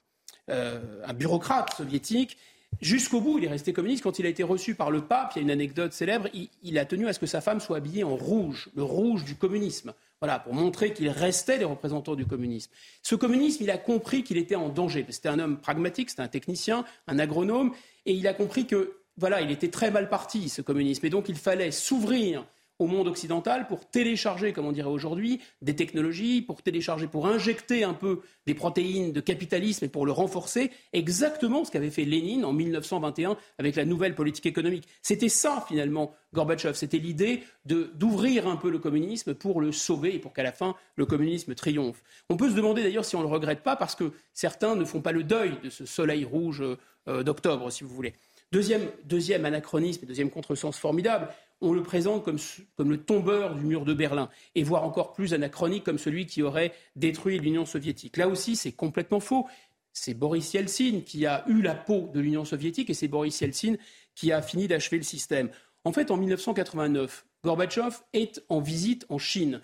[1.13, 2.37] bureaucrate soviétique.
[2.81, 4.03] Jusqu'au bout, il est resté communiste.
[4.03, 6.29] Quand il a été reçu par le pape, il y a une anecdote célèbre,
[6.63, 9.35] il, a tenu à ce que sa femme soit habillée en rouge, le rouge du
[9.35, 9.93] communisme.
[10.21, 12.71] Voilà, pour montrer qu'il restait des représentants du communisme.
[13.03, 15.05] Ce communisme, il a compris qu'il était en danger.
[15.09, 17.73] C'était un homme pragmatique, c'était un technicien, un agronome,
[18.05, 21.05] et il a compris que, voilà, il était très mal parti, ce communisme.
[21.05, 22.45] Et donc, il fallait s'ouvrir
[22.79, 27.83] au monde occidental pour télécharger, comme on dirait aujourd'hui, des technologies, pour télécharger, pour injecter
[27.83, 32.45] un peu des protéines de capitalisme et pour le renforcer, exactement ce qu'avait fait Lénine
[32.45, 34.87] en 1921 avec la nouvelle politique économique.
[35.01, 36.73] C'était ça, finalement, Gorbatchev.
[36.73, 40.75] C'était l'idée d'ouvrir un peu le communisme pour le sauver et pour qu'à la fin,
[40.95, 42.01] le communisme triomphe.
[42.29, 44.85] On peut se demander d'ailleurs si on ne le regrette pas parce que certains ne
[44.85, 46.63] font pas le deuil de ce soleil rouge
[47.07, 48.13] euh, d'octobre, si vous voulez.
[48.51, 51.29] Deuxième, deuxième anachronisme, deuxième contresens formidable,
[51.61, 52.39] on le présente comme,
[52.79, 56.73] le tombeur du mur de Berlin, et voire encore plus anachronique comme celui qui aurait
[56.95, 58.17] détruit l'Union soviétique.
[58.17, 59.47] Là aussi, c'est complètement faux.
[59.93, 63.75] C'est Boris Yeltsin qui a eu la peau de l'Union soviétique, et c'est Boris Yeltsin
[64.15, 65.49] qui a fini d'achever le système.
[65.83, 69.61] En fait, en 1989, Gorbatchev est en visite en Chine.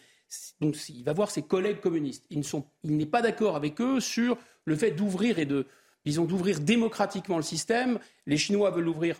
[0.61, 2.25] Donc, il va voir ses collègues communistes.
[2.29, 2.43] il
[2.83, 5.65] n'est pas d'accord avec eux sur le fait d'ouvrir et de,
[6.05, 7.99] disons, d'ouvrir démocratiquement le système.
[8.25, 9.17] Les Chinois veulent l'ouvrir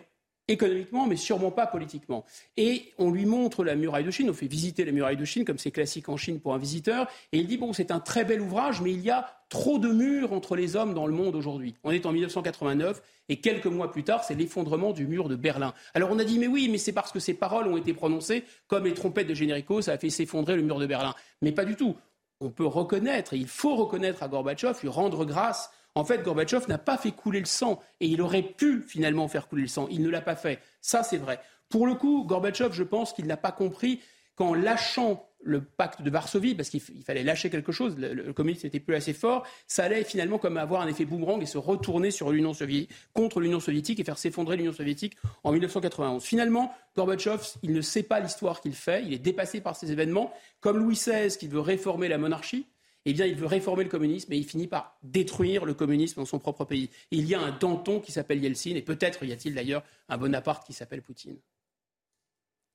[0.48, 2.24] économiquement, mais sûrement pas politiquement.
[2.56, 5.44] Et on lui montre la muraille de Chine, on fait visiter la muraille de Chine,
[5.44, 8.24] comme c'est classique en Chine pour un visiteur, et il dit, bon, c'est un très
[8.24, 11.34] bel ouvrage, mais il y a trop de murs entre les hommes dans le monde
[11.34, 11.74] aujourd'hui.
[11.82, 15.74] On est en 1989, et quelques mois plus tard, c'est l'effondrement du mur de Berlin.
[15.94, 18.44] Alors on a dit, mais oui, mais c'est parce que ces paroles ont été prononcées,
[18.68, 21.14] comme les trompettes de Générico, ça a fait s'effondrer le mur de Berlin.
[21.42, 21.96] Mais pas du tout.
[22.40, 26.66] On peut reconnaître, et il faut reconnaître à Gorbatchev, lui rendre grâce en fait, Gorbatchev
[26.68, 29.88] n'a pas fait couler le sang et il aurait pu finalement faire couler le sang.
[29.90, 30.60] Il ne l'a pas fait.
[30.82, 31.40] Ça, c'est vrai.
[31.70, 34.00] Pour le coup, Gorbatchev, je pense qu'il n'a pas compris
[34.34, 38.80] qu'en lâchant le pacte de Varsovie, parce qu'il fallait lâcher quelque chose, le, communisme n'était
[38.80, 42.30] plus assez fort, ça allait finalement comme avoir un effet boomerang et se retourner sur
[42.30, 46.22] l'Union soviétique, contre l'Union soviétique et faire s'effondrer l'Union soviétique en 1991.
[46.22, 50.30] Finalement, Gorbatchev, il ne sait pas l'histoire qu'il fait, il est dépassé par ces événements,
[50.60, 52.66] comme Louis XVI qui veut réformer la monarchie,
[53.08, 56.26] eh bien, il veut réformer le communisme et il finit par détruire le communisme dans
[56.26, 56.90] son propre pays.
[57.12, 60.66] il y a un Danton qui s'appelle Yeltsin et peut-être y a-t-il d'ailleurs un Bonaparte
[60.66, 61.38] qui s'appelle Poutine.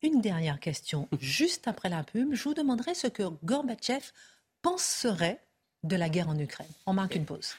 [0.02, 1.10] Une dernière question.
[1.20, 4.14] Juste après la pub, je vous demanderai ce que Gorbatchev
[4.62, 5.42] penserait
[5.84, 6.72] de la guerre en Ukraine.
[6.86, 7.56] On marque une pause.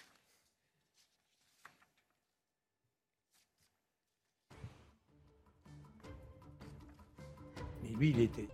[7.83, 8.49] Mais lui, il était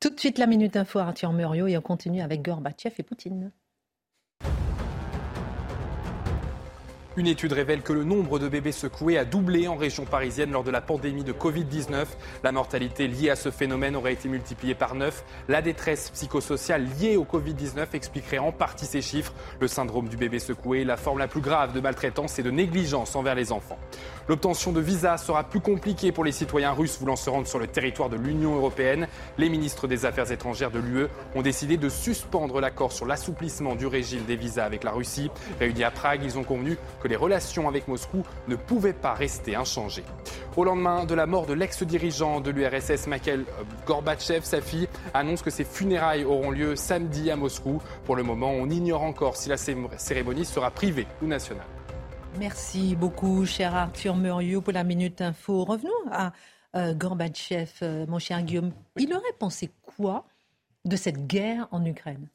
[0.00, 3.52] tout de suite, la Minute Info, Arthur Muriot, et on continue avec Gorbatchev et Poutine.
[7.20, 10.64] Une étude révèle que le nombre de bébés secoués a doublé en région parisienne lors
[10.64, 12.06] de la pandémie de Covid-19.
[12.42, 15.22] La mortalité liée à ce phénomène aurait été multipliée par 9.
[15.46, 19.34] La détresse psychosociale liée au Covid-19 expliquerait en partie ces chiffres.
[19.60, 23.14] Le syndrome du bébé secoué, la forme la plus grave de maltraitance et de négligence
[23.14, 23.78] envers les enfants.
[24.26, 27.66] L'obtention de visas sera plus compliquée pour les citoyens russes voulant se rendre sur le
[27.66, 29.08] territoire de l'Union européenne.
[29.36, 33.86] Les ministres des Affaires étrangères de l'UE ont décidé de suspendre l'accord sur l'assouplissement du
[33.86, 35.30] régime des visas avec la Russie.
[35.58, 39.56] Réunis à Prague, ils ont convenu que les relations avec Moscou ne pouvaient pas rester
[39.56, 40.04] inchangées.
[40.56, 43.44] Au lendemain de la mort de l'ex-dirigeant de l'URSS, Mikhail
[43.86, 47.82] Gorbatchev, sa fille annonce que ses funérailles auront lieu samedi à Moscou.
[48.04, 51.66] Pour le moment, on ignore encore si la cérémonie sera privée ou nationale.
[52.38, 55.64] Merci beaucoup, cher Arthur Muriot, pour la Minute Info.
[55.64, 56.32] Revenons à
[56.76, 58.70] euh, Gorbatchev, euh, mon cher Guillaume.
[58.96, 60.26] Il aurait pensé quoi
[60.84, 62.28] de cette guerre en Ukraine?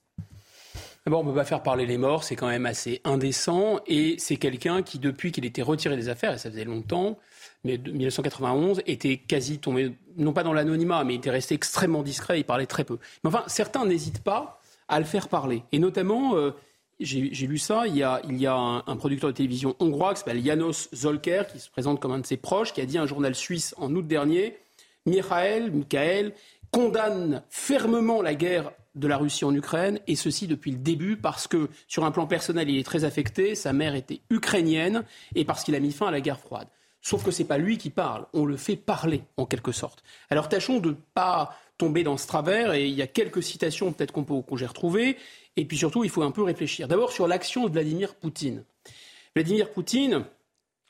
[1.05, 3.79] D'abord, on ne peut pas faire parler les morts, c'est quand même assez indécent.
[3.85, 7.19] Et c'est quelqu'un qui, depuis qu'il était retiré des affaires, et ça faisait longtemps,
[7.63, 12.39] mais 1991, était quasi tombé, non pas dans l'anonymat, mais il était resté extrêmement discret,
[12.39, 12.97] il parlait très peu.
[13.23, 15.61] Mais enfin, certains n'hésitent pas à le faire parler.
[15.71, 16.51] Et notamment, euh,
[16.99, 20.21] j'ai lu ça, il y a, il y a un, producteur de télévision hongrois qui
[20.21, 23.03] s'appelle Janos Zolker, qui se présente comme un de ses proches, qui a dit à
[23.03, 24.57] un journal suisse en août dernier,
[25.05, 26.33] Michael, Michael
[26.71, 31.47] condamne fermement la guerre de la Russie en Ukraine, et ceci depuis le début, parce
[31.47, 35.03] que sur un plan personnel, il est très affecté, sa mère était ukrainienne,
[35.35, 36.67] et parce qu'il a mis fin à la guerre froide.
[37.01, 40.03] Sauf que ce n'est pas lui qui parle, on le fait parler, en quelque sorte.
[40.29, 43.91] Alors tâchons de ne pas tomber dans ce travers, et il y a quelques citations
[43.91, 45.17] peut-être qu'on peut, j'ai retrouvées,
[45.57, 46.87] et puis surtout, il faut un peu réfléchir.
[46.87, 48.63] D'abord sur l'action de Vladimir Poutine.
[49.35, 50.25] Vladimir Poutine,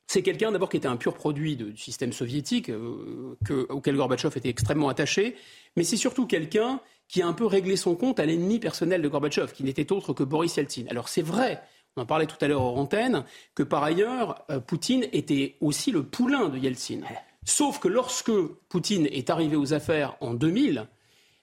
[0.07, 3.37] c'est quelqu'un d'abord qui était un pur produit du système soviétique, euh,
[3.69, 5.35] auquel Gorbatchev était extrêmement attaché,
[5.75, 9.07] mais c'est surtout quelqu'un qui a un peu réglé son compte à l'ennemi personnel de
[9.07, 10.85] Gorbatchev, qui n'était autre que Boris Yeltsin.
[10.89, 11.61] Alors c'est vrai,
[11.95, 15.91] on en parlait tout à l'heure aux antenne, que par ailleurs, euh, Poutine était aussi
[15.91, 17.01] le poulain de Yeltsin.
[17.45, 18.31] Sauf que lorsque
[18.69, 20.87] Poutine est arrivé aux affaires en 2000,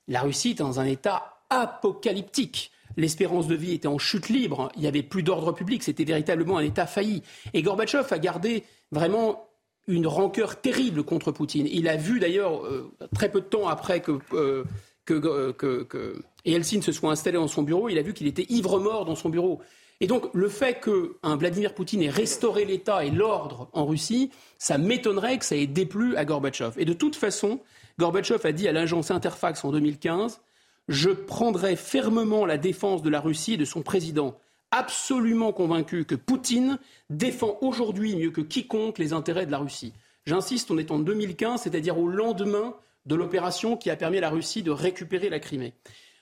[0.08, 2.70] la Russie était dans un état apocalyptique.
[2.98, 6.58] l'espérance de vie était en chute libre, il n'y avait plus d'ordre public, c'était véritablement
[6.58, 7.22] un État failli.
[7.54, 9.48] Et Gorbatchev a gardé vraiment
[9.88, 11.66] une rancœur terrible contre Poutine.
[11.70, 14.64] Il a vu d'ailleurs, euh, très peu de temps après que, euh,
[15.04, 18.46] que, que, que Yeltsin se soit installé dans son bureau, il a vu qu'il était
[18.48, 19.60] ivre-mort dans son bureau.
[20.00, 24.76] Et donc le fait qu'un Vladimir Poutine ait restauré l'État et l'ordre en Russie, ça
[24.76, 26.72] m'étonnerait que ça ait déplu à Gorbatchev.
[26.76, 27.60] Et de toute façon,
[27.98, 30.40] Gorbatchev a dit à l'agence Interfax en 2015
[30.88, 34.36] Je prendrai fermement la défense de la Russie et de son président,
[34.72, 39.92] absolument convaincu que Poutine défend aujourd'hui mieux que quiconque les intérêts de la Russie.
[40.26, 42.74] J'insiste, on est en 2015, c'est-à-dire au lendemain
[43.06, 45.74] de l'opération qui a permis à la Russie de récupérer la Crimée.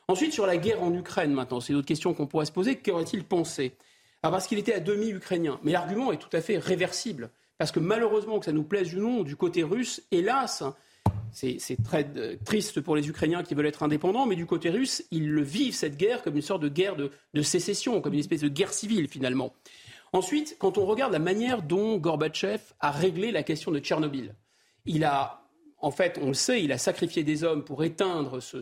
[0.09, 2.77] Ensuite, sur la guerre en Ukraine, maintenant, c'est une autre question qu'on pourrait se poser.
[2.77, 3.77] Qu'aurait-il pensé?
[4.23, 5.61] Ah, Parce qu'il était à demi ukrainien.
[5.63, 7.31] Mais l'argument est tout à fait réversible.
[7.59, 10.65] Parce que malheureusement, que ça nous plaise ou non, du côté russe, hélas,
[11.33, 15.05] c'est très euh, triste pour les Ukrainiens qui veulent être indépendants, mais du côté russe,
[15.11, 18.41] ils le vivent, cette guerre, comme une sorte de guerre de, sécession, comme une espèce
[18.41, 19.55] de guerre civile, finalement.
[20.13, 24.35] Ensuite, quand on regarde la manière dont Gorbatchev a réglé la question de Tchernobyl,
[24.87, 25.40] il a,
[25.83, 28.59] en fait, on le sait, il a sacrifié des hommes pour éteindre ce,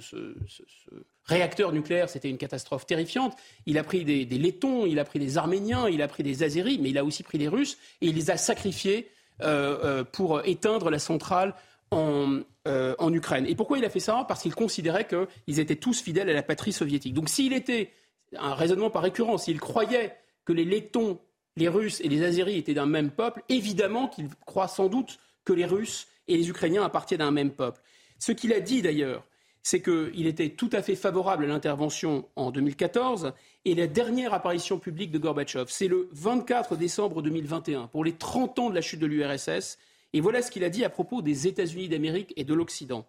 [1.25, 3.37] réacteur nucléaire, c'était une catastrophe terrifiante.
[3.67, 6.79] Il a pris des, Lettons, il a pris des Arméniens, il a pris des Azéris,
[6.81, 9.11] mais il a aussi pris des Russes, et il les a sacrifiés
[9.43, 11.55] euh, euh, pour éteindre la centrale
[11.91, 13.47] en, euh, en, Ukraine.
[13.47, 14.25] Et pourquoi il a fait ça?
[14.27, 17.15] Parce qu'il considérait qu'ils étaient tous fidèles à la patrie soviétique.
[17.15, 17.93] Donc s'il était,
[18.37, 21.19] un raisonnement par récurrence, s'il croyait que les Lettons,
[21.57, 25.53] les Russes et les Azéris étaient d'un même peuple, évidemment qu'il croit sans doute que
[25.53, 27.81] les Russes et les Ukrainiens appartiennent à un même peuple.
[28.19, 29.25] Ce qu'il a dit d'ailleurs,
[29.63, 33.33] c'est qu'il était tout à fait favorable à l'intervention en 2014
[33.65, 38.59] et la dernière apparition publique de Gorbatchev, c'est le 24 décembre 2021, pour les 30
[38.61, 39.79] ans de la chute de l'URSS.
[40.15, 43.07] Et voilà ce qu'il a dit à propos des États-Unis d'Amérique et de l'Occident.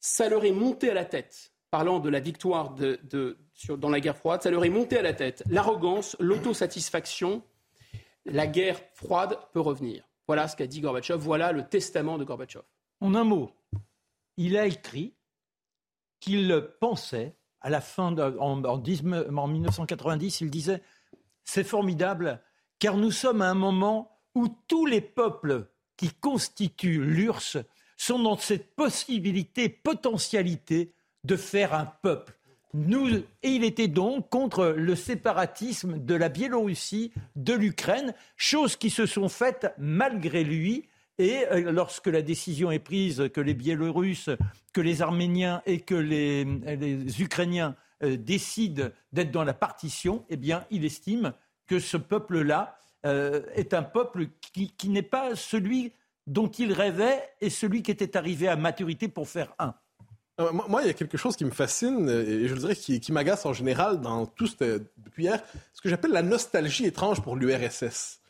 [0.00, 4.42] Ça leur est monté à la tête, parlant de la victoire dans la guerre froide,
[4.42, 7.42] ça leur est monté à la tête l'arrogance, l'autosatisfaction,
[8.24, 10.05] la guerre froide peut revenir.
[10.26, 12.64] Voilà ce qu'a dit Gorbatchev, voilà le testament de Gorbatchev.
[13.00, 13.52] En un mot,
[14.36, 15.14] il a écrit
[16.20, 20.82] qu'il pensait, à la fin de, en, en 1990, il disait
[21.44, 22.40] C'est formidable,
[22.78, 27.58] car nous sommes à un moment où tous les peuples qui constituent l'URSS
[27.96, 30.92] sont dans cette possibilité, potentialité
[31.24, 32.38] de faire un peuple.
[32.74, 39.06] Et il était donc contre le séparatisme de la Biélorussie, de l'Ukraine, choses qui se
[39.06, 44.30] sont faites malgré lui et euh, lorsque la décision est prise que les Biélorusses,
[44.72, 46.46] que les Arméniens et que les,
[47.20, 51.32] Ukrainiens euh, décident d'être dans la partition, eh bien, il estime
[51.66, 55.92] que ce peuple-là euh, est un peuple qui, n'est pas celui
[56.26, 59.74] dont il rêvait et celui qui était arrivé à maturité pour faire un.
[60.38, 63.46] Moi, il y a quelque chose qui me fascine et je dirais qui, qui m'agace
[63.46, 68.20] en général dans tout ce, depuis hier, ce que j'appelle la nostalgie étrange pour l'URSS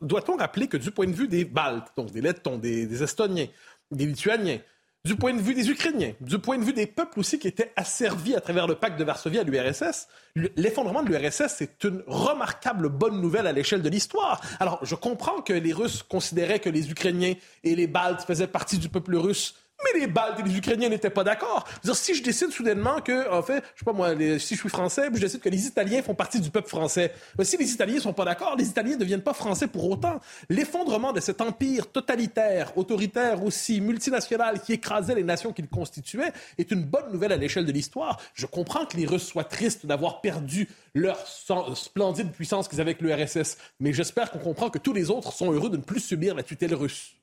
[0.00, 3.46] doit-on rappeler que du point de vue des Baltes, donc des Lettons, des, Estoniens,
[3.90, 4.58] des Lituaniens,
[5.04, 7.72] du point de vue des Ukrainiens, du point de vue des peuples aussi qui étaient
[7.76, 10.08] asservis à travers le pacte de Varsovie à l'URSS,
[10.56, 14.40] l'effondrement de l'URSS, c'est une remarquable bonne nouvelle à l'échelle de l'histoire.
[14.58, 18.78] Alors, je comprends que les Russes considéraient que les Ukrainiens et les Baltes faisaient partie
[18.78, 21.66] du peuple russe mais les Baltes et les Ukrainiens n'étaient pas d'accord.
[21.94, 25.08] Si je décide soudainement que, en fait, je sais pas moi, si je suis français,
[25.12, 27.12] je décide que les Italiens font partie du peuple français.
[27.42, 30.20] si les Italiens sont pas d'accord, les Italiens ne deviennent pas français pour autant.
[30.48, 36.70] L'effondrement de cet empire totalitaire, autoritaire aussi, multinational, qui écrasait les nations qu'il constituait, est
[36.70, 38.20] une bonne nouvelle à l'échelle de l'histoire.
[38.34, 43.02] Je comprends que les Russes soient tristes d'avoir perdu leur splendide puissance qu'ils avaient avec
[43.02, 46.34] l'URSS, mais j'espère qu'on comprend que tous les autres sont heureux de ne plus subir
[46.34, 47.16] la tutelle russe.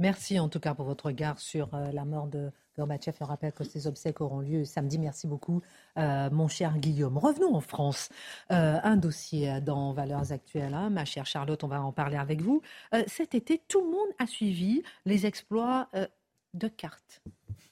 [0.00, 3.16] Merci en tout cas pour votre regard sur euh, la mort de Gorbatchev.
[3.18, 4.96] Je rappelle que ces obsèques auront lieu samedi.
[4.96, 5.60] Merci beaucoup,
[5.96, 7.18] euh, mon cher Guillaume.
[7.18, 8.08] Revenons en France.
[8.52, 10.74] Euh, un dossier dans Valeurs Actuelles.
[10.74, 10.90] Hein.
[10.90, 12.62] Ma chère Charlotte, on va en parler avec vous.
[13.08, 15.88] cet été, tout le monde a suivi les exploits
[16.54, 17.20] de cartes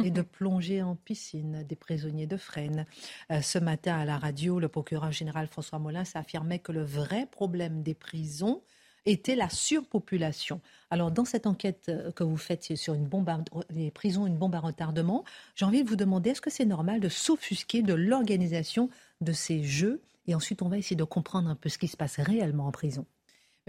[0.03, 2.87] et de plongée en piscine des prisonniers de Fresnes.
[3.31, 7.85] ce matin, à la radio, le procureur général François Molins affirmait que le vrai problème
[7.85, 8.63] des prisons,
[9.07, 10.61] était la surpopulation.
[10.91, 13.31] Alors, dans cette enquête euh, que vous faites sur une bombe
[13.71, 17.01] les prisons, une bombe à retardement, j'ai envie de vous demander est-ce que c'est normal
[17.01, 18.91] de s'offusquer de l'organisation
[19.21, 20.03] de ces jeux?
[20.27, 22.73] Et ensuite, on va essayer de comprendre un peu ce qui se passe réellement en
[22.73, 23.07] prison.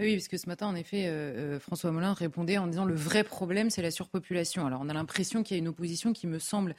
[0.00, 2.94] Oui, parce que ce matin, en effet, euh, euh, François Molin répondait en disant le
[2.94, 4.64] vrai problème, c'est la surpopulation.
[4.64, 6.74] Alors, on a l'impression qu'il y a une opposition qui me semble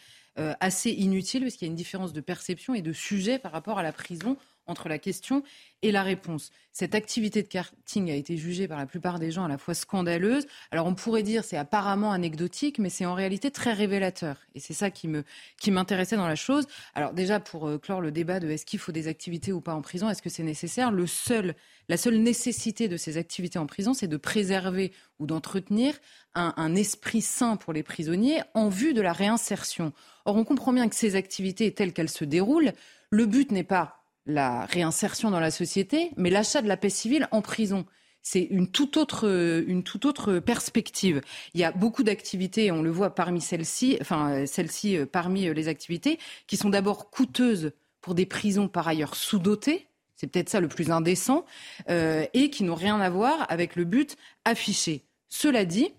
[0.61, 3.77] assez inutile, parce qu'il y a une différence de perception et de sujet par rapport
[3.77, 4.37] à la prison
[4.69, 5.43] entre la question
[5.81, 6.51] et la réponse.
[6.71, 9.73] Cette activité de karting a été jugée par la plupart des gens à la fois
[9.73, 10.45] scandaleuse.
[10.71, 14.37] Alors on pourrait dire c'est apparemment anecdotique, mais c'est en réalité très révélateur.
[14.55, 15.23] Et c'est ça qui me
[15.59, 16.67] qui m'intéressait dans la chose.
[16.95, 19.73] Alors déjà pour euh, clore le débat de est-ce qu'il faut des activités ou pas
[19.73, 20.91] en prison, est-ce que c'est nécessaire?
[20.91, 21.55] Le seul
[21.87, 25.95] la seule nécessité de ces activités en prison, c'est de préserver ou d'entretenir
[26.35, 29.91] un, un esprit sain pour les prisonniers en vue de la réinsertion.
[30.25, 32.73] Or on comprend bien que ces activités telles qu'elles se déroulent,
[33.09, 37.27] le but n'est pas la réinsertion dans la société, mais l'achat de la paix civile
[37.31, 37.85] en prison.
[38.21, 39.27] C'est une toute autre,
[39.67, 41.21] une toute autre perspective.
[41.53, 45.53] Il y a beaucoup d'activités, on le voit parmi celles-ci, enfin celles-ci euh, parmi euh,
[45.53, 49.87] les activités, qui sont d'abord coûteuses pour des prisons par ailleurs sous-dotées.
[50.15, 51.45] C'est peut-être ça le plus indécent,
[51.89, 55.05] euh, et qui n'ont rien à voir avec le but affiché.
[55.29, 55.93] Cela dit,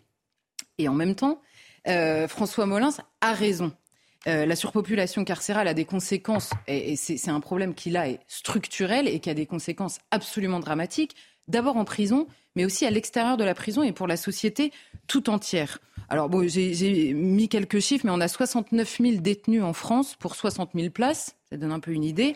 [0.77, 1.41] et en même temps,
[2.29, 2.93] François Molins
[3.23, 3.73] a raison.
[4.27, 9.09] Euh, la surpopulation carcérale a des conséquences, et, c'est un problème qui là est structurel
[9.09, 11.17] et qui a des conséquences absolument dramatiques,
[11.49, 14.73] d'abord en prison, mais aussi à l'extérieur de la prison et pour la société
[15.07, 15.79] tout entière.
[16.09, 20.35] Alors bon, j'ai mis quelques chiffres, mais on a 69 000 détenus en France pour
[20.35, 21.37] 60 000 places.
[21.53, 22.35] Ça donne un peu une idée.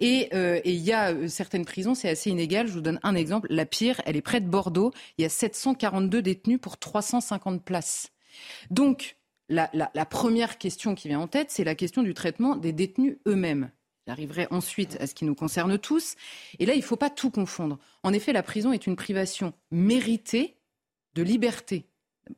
[0.00, 2.66] Et euh, il y a euh, certaines prisons, c'est assez inégal.
[2.66, 3.46] Je vous donne un exemple.
[3.50, 4.92] La pire, elle est près de Bordeaux.
[5.16, 8.10] Il y a 742 détenus pour 350 places.
[8.70, 9.16] Donc,
[9.48, 13.70] la, première question qui vient en tête, c'est la question du traitement des détenus eux-mêmes.
[14.06, 16.16] J'arriverai ensuite à ce qui nous concerne tous.
[16.58, 17.78] Et là, il ne faut pas tout confondre.
[18.02, 20.56] En effet, la prison est une privation méritée
[21.14, 21.86] de liberté,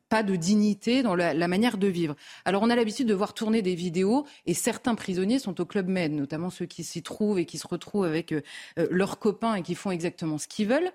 [0.07, 2.15] pas de dignité dans la, manière de vivre.
[2.45, 5.87] Alors, on a l'habitude de voir tourner des vidéos et certains prisonniers sont au Club
[5.87, 8.41] Med, notamment ceux qui s'y trouvent et qui se retrouvent avec euh,
[8.79, 10.91] euh, leurs copains et qui font exactement ce qu'ils veulent.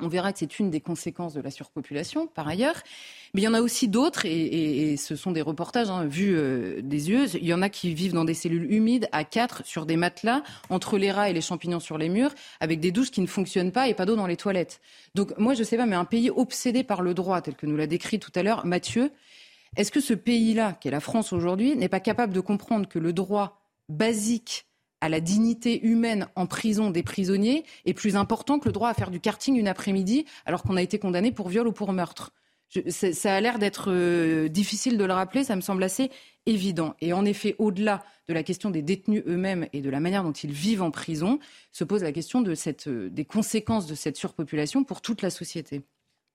[0.00, 2.82] On verra que c'est une des conséquences de la surpopulation, par ailleurs.
[3.34, 6.80] Mais il y en a aussi d'autres, et, ce sont des reportages hein, vus euh,
[6.82, 7.26] des yeux.
[7.36, 10.42] Il y en a qui vivent dans des cellules humides, à quatre, sur des matelas,
[10.70, 13.72] entre les rats et les champignons sur les murs, avec des douches qui ne fonctionnent
[13.72, 14.80] pas et pas d'eau dans les toilettes.
[15.14, 17.66] Donc moi, je ne sais pas, mais un pays obsédé par le droit, tel que
[17.66, 19.12] nous l'a décrit tout à l'heure Mathieu,
[19.76, 22.98] est-ce que ce pays-là, qui est la France aujourd'hui, n'est pas capable de comprendre que
[22.98, 24.66] le droit basique
[25.02, 28.94] à la dignité humaine en prison des prisonniers est plus important que le droit à
[28.94, 32.32] faire du karting une après-midi alors qu'on a été condamné pour viol ou pour meurtre.
[32.88, 36.12] ça a l'air d'être euh, difficile de le rappeler, ça me semble assez
[36.46, 36.94] évident.
[37.00, 40.32] Et en effet, au-delà de la question des détenus eux-mêmes et de la manière dont
[40.32, 41.40] ils vivent en prison,
[41.72, 45.82] se pose la question euh, des conséquences de cette surpopulation pour toute la société.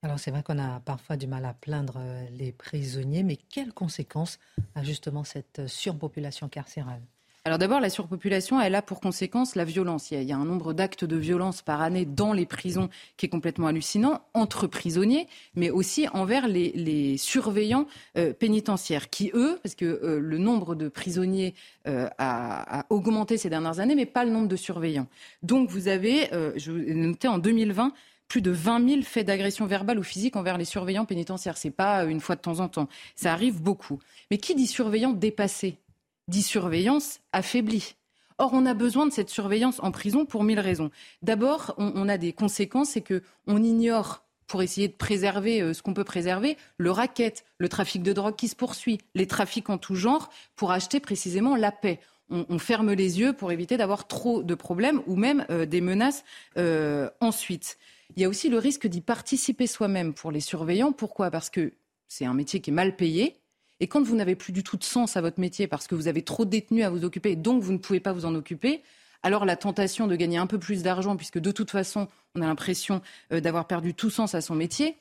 [0.03, 3.73] Alors c'est vrai qu'on a parfois du mal à plaindre euh, les prisonniers, mais quelles
[3.73, 4.39] conséquences
[4.75, 7.01] a justement cette surpopulation carcérale?
[7.47, 10.11] Alors d'abord, la surpopulation, elle a pour conséquence la violence.
[10.11, 13.29] Il y a, un nombre d'actes de violence par année dans les prisons qui est
[13.29, 17.87] complètement hallucinant, entre prisonniers, mais aussi envers les, surveillants
[18.17, 21.55] euh, pénitentiaires, qui eux, parce que euh, le nombre de prisonniers
[21.87, 25.07] euh, a, augmenté ces dernières années, mais pas le nombre de surveillants.
[25.41, 27.93] Donc vous avez, je l'ai noté en 2020,
[28.27, 31.55] plus de 20 000 faits d'agression verbale ou physique envers les surveillants pénitentiaires.
[31.55, 32.89] C'est pas une fois de temps en temps.
[33.15, 33.99] Ça arrive beaucoup.
[34.31, 35.77] Mais qui dit surveillant dépassé?
[36.27, 37.95] Dit surveillance affaiblie.
[38.39, 40.91] Or, on a besoin de cette surveillance en prison pour mille raisons.
[41.23, 45.81] D'abord, on, a des conséquences, c'est que on ignore pour essayer de préserver euh, ce
[45.81, 49.77] qu'on peut préserver, le racket, le trafic de drogue qui se poursuit, les trafics en
[49.77, 51.99] tout genre, pour acheter précisément la paix.
[52.29, 56.25] On, ferme les yeux pour éviter d'avoir trop de problèmes ou même euh, des menaces
[56.57, 57.77] euh, ensuite.
[58.17, 60.91] Il y a aussi le risque d'y participer soi-même pour les surveillants.
[60.91, 61.31] Pourquoi?
[61.31, 61.71] Parce que
[62.09, 63.37] c'est un métier qui est mal payé,
[63.79, 66.07] et quand vous n'avez plus du tout de sens à votre métier parce que vous
[66.07, 68.33] avez trop de détenus à vous occuper et donc vous ne pouvez pas vous en
[68.33, 68.81] occuper,
[69.23, 72.45] alors la tentation de gagner un peu plus d'argent, puisque de toute façon on a
[72.45, 73.01] l'impression
[73.31, 74.97] euh, d'avoir perdu tout sens à son métier,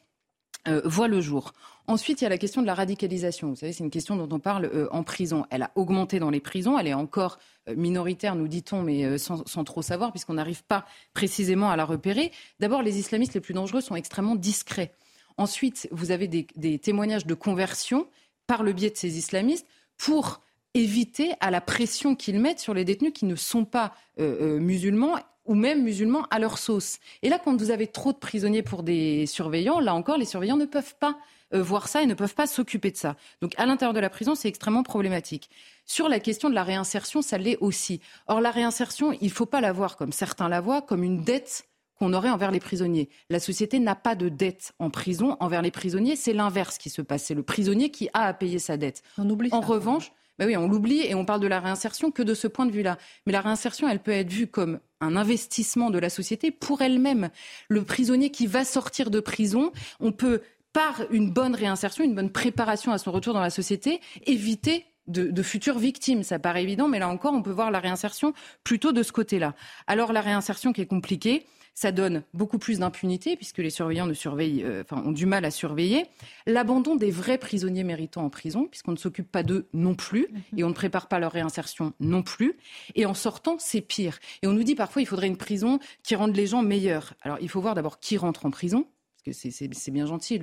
[0.69, 1.53] euh, voit le jour.
[1.87, 3.51] Ensuite, il y a la question de la radicalisation.
[3.51, 5.45] Vous savez, c'est une question dont on parle euh, en prison.
[5.51, 7.39] Elle a augmenté dans les prisons, elle est encore
[7.77, 12.31] minoritaire, nous dit-on, mais sans, trop savoir, puisqu'on n'arrive pas précisément à la repérer.
[12.61, 14.93] D'abord, les islamistes les plus dangereux sont extrêmement discrets.
[15.37, 18.07] Ensuite, vous avez des témoignages de conversion
[18.47, 19.67] par le biais de ces islamistes
[19.97, 20.41] pour
[20.75, 24.61] éviter à la pression qu'ils mettent sur les détenus qui ne sont pas euh, euh,
[24.61, 25.17] musulmans
[25.47, 26.99] ou même musulmans à leur sauce.
[27.23, 30.57] Et là, quand vous avez trop de prisonniers pour des surveillants, là encore, les surveillants
[30.57, 31.17] ne peuvent pas
[31.55, 33.17] euh, voir ça et ne peuvent pas s'occuper de ça.
[33.41, 35.49] Donc à l'intérieur de la prison, c'est extrêmement problématique.
[35.85, 38.01] Sur la question de la réinsertion, ça l'est aussi.
[38.27, 41.23] Or, la réinsertion, il ne faut pas la voir comme certains la voient, comme une
[41.23, 41.69] dette
[41.99, 43.09] qu'on aurait envers les prisonniers.
[43.31, 46.17] La société n'a pas de dette en prison envers les prisonniers.
[46.17, 47.25] C'est l'inverse qui se passe.
[47.25, 49.03] C'est le prisonnier qui a à payer sa dette.
[49.19, 52.23] On oublie en revanche, bah oui, on l'oublie et on parle de la réinsertion que
[52.23, 52.99] de ce point de vue-là.
[53.25, 57.31] Mais la réinsertion, elle peut être vue comme un investissement de la société pour elle-même.
[57.69, 60.43] Le prisonnier qui va sortir de prison, on peut,
[60.73, 65.43] par une bonne réinsertion, une bonne préparation à son retour dans la société, éviter de,
[65.43, 66.23] futures victimes.
[66.23, 68.33] Ça paraît évident, mais là encore, on peut voir la réinsertion
[68.65, 69.55] plutôt de ce côté-là.
[69.87, 74.15] Alors la réinsertion qui est compliquée, ça donne beaucoup plus d'impunité puisque les surveillants ne
[74.15, 76.07] surveillent, euh, enfin, ont du mal à surveiller.
[76.47, 80.59] L'abandon des vrais prisonniers méritants en prison, puisqu'on ne s'occupe pas d'eux non plus mhm.
[80.59, 82.57] et on ne prépare pas leur réinsertion non plus.
[82.95, 84.19] Et en sortant, c'est pire.
[84.43, 87.13] Et on nous dit parfois il faudrait une prison qui rende les gens meilleurs.
[87.21, 88.87] Alors il faut voir d'abord qui rentre en prison,
[89.25, 90.41] parce que c'est bien gentil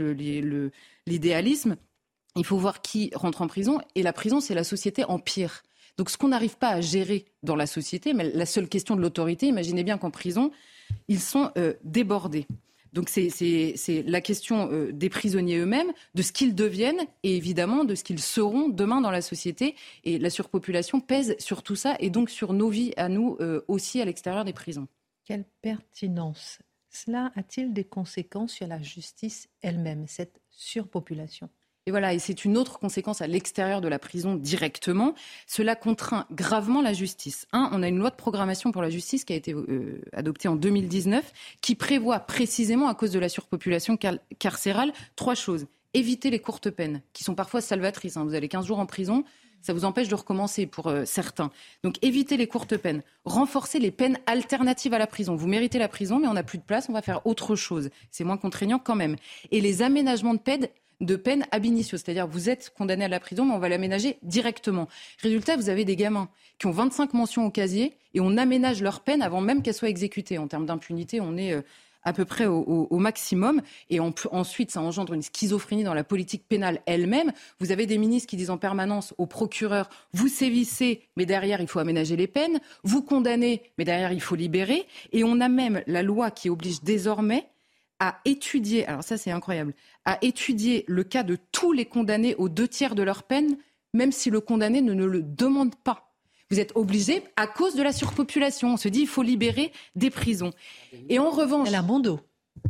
[1.07, 1.77] l'idéalisme.
[2.36, 3.79] Il faut voir qui rentre en prison.
[3.95, 5.63] Et la prison, c'est la société en pire.
[5.97, 9.01] Donc ce qu'on n'arrive pas à gérer dans la société, mais la seule question de
[9.01, 10.51] l'autorité, imaginez bien qu'en prison,
[11.07, 12.47] ils sont euh, débordés.
[12.93, 17.95] Donc c'est la question euh, des prisonniers eux-mêmes, de ce qu'ils deviennent et évidemment de
[17.95, 19.75] ce qu'ils seront demain dans la société.
[20.03, 23.61] Et la surpopulation pèse sur tout ça et donc sur nos vies à nous euh,
[23.67, 24.87] aussi à l'extérieur des prisons.
[25.25, 31.49] Quelle pertinence cela a-t-il des conséquences sur la justice elle-même, cette surpopulation?
[31.86, 35.15] Et voilà, et c'est une autre conséquence à l'extérieur de la prison directement.
[35.47, 37.45] Cela contraint gravement la justice.
[37.51, 40.47] Un, on a une loi de programmation pour la justice qui a été euh, adoptée
[40.47, 43.97] en 2019, qui prévoit précisément, à cause de la surpopulation
[44.39, 45.67] carcérale, trois choses.
[45.93, 48.15] Éviter les courtes peines, qui sont parfois salvatrices.
[48.15, 48.23] Hein.
[48.23, 49.25] Vous avez 15 jours en prison,
[49.63, 51.49] ça vous empêche de recommencer pour euh, certains.
[51.84, 55.36] Donc éviter les courtes peines, renforcer les peines alternatives à la prison.
[55.36, 57.89] Vous méritez la prison, mais on n'a plus de place, on va faire autre chose.
[58.11, 59.15] C'est moins contraignant quand même.
[59.51, 60.67] Et les aménagements de peine
[61.01, 64.17] de peine ab initio, c'est-à-dire vous êtes condamné à la prison, mais on va l'aménager
[64.23, 64.87] directement.
[65.21, 66.29] Résultat, vous avez des gamins
[66.59, 69.89] qui ont 25 mentions au casier et on aménage leur peine avant même qu'elle soit
[69.89, 70.37] exécutée.
[70.37, 71.61] En termes d'impunité, on est euh,
[72.03, 73.61] à peu près au, maximum.
[73.89, 77.31] Et ensuite, ça engendre une schizophrénie dans la politique pénale elle-même.
[77.59, 81.67] Vous avez des ministres qui disent en permanence aux procureurs, vous sévissez, mais derrière, il
[81.67, 82.59] faut aménager les peines.
[82.83, 84.85] Vous condamnez, mais derrière, il faut libérer.
[85.11, 87.45] Et on a même la loi qui oblige désormais
[87.99, 89.73] à étudier, alors ça c'est incroyable,
[90.05, 93.57] à étudier le cas de tous les condamnés aux deux tiers de leur peine,
[93.93, 96.13] même si le condamné ne, ne le demande pas.
[96.49, 98.73] Vous êtes obligé à cause de la surpopulation.
[98.73, 100.51] On se dit il faut libérer des prisons.
[101.09, 101.67] Et en revanche.
[101.67, 102.19] Elle a bon dos.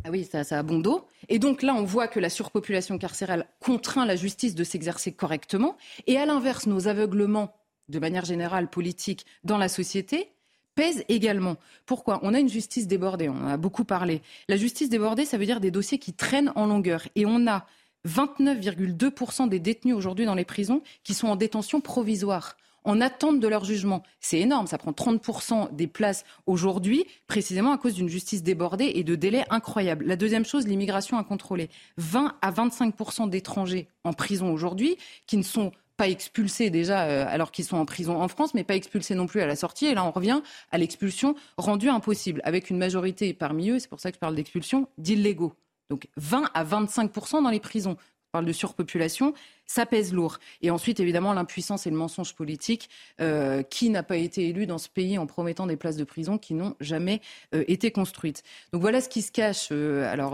[0.05, 1.05] Ah oui, ça, ça a bon dos.
[1.28, 5.76] Et donc là, on voit que la surpopulation carcérale contraint la justice de s'exercer correctement.
[6.07, 7.53] Et à l'inverse, nos aveuglements,
[7.89, 10.32] de manière générale politique, dans la société,
[10.76, 11.57] pèsent également.
[11.86, 12.19] Pourquoi?
[12.24, 14.21] On a une justice débordée, on en a beaucoup parlé.
[14.47, 17.07] La justice débordée, ça veut dire des dossiers qui traînent en longueur.
[17.15, 17.65] Et on a
[18.07, 23.47] 29,2% des détenus aujourd'hui dans les prisons qui sont en détention provisoire en attente de
[23.47, 24.03] leur jugement.
[24.19, 29.03] C'est énorme, ça prend 30% des places aujourd'hui, précisément à cause d'une justice débordée et
[29.03, 30.05] de délais incroyables.
[30.05, 31.69] La deuxième chose, l'immigration incontrôlée.
[31.97, 34.97] 20 à 25% d'étrangers en prison aujourd'hui
[35.28, 38.64] qui ne sont pas expulsés déjà euh, alors qu'ils sont en prison en France, mais
[38.64, 39.86] pas expulsés non plus à la sortie.
[39.86, 40.41] Et là, on revient
[40.72, 44.36] à l'expulsion rendue impossible, avec une majorité parmi eux, c'est pour ça que je parle
[44.36, 45.54] d'expulsion, d'illégaux.
[45.89, 47.98] Donc 20 à 25% dans les prisons
[48.34, 49.34] parle de surpopulation,
[49.66, 50.40] ça pèse lourd.
[50.62, 52.90] Et ensuite, évidemment, l'impuissance et le mensonge politique.
[53.22, 56.38] Euh, qui n'a pas été élu dans ce pays en promettant des places de prison
[56.38, 57.22] qui n'ont jamais
[57.54, 60.34] euh, été construites Donc voilà ce qui se cache, euh, alors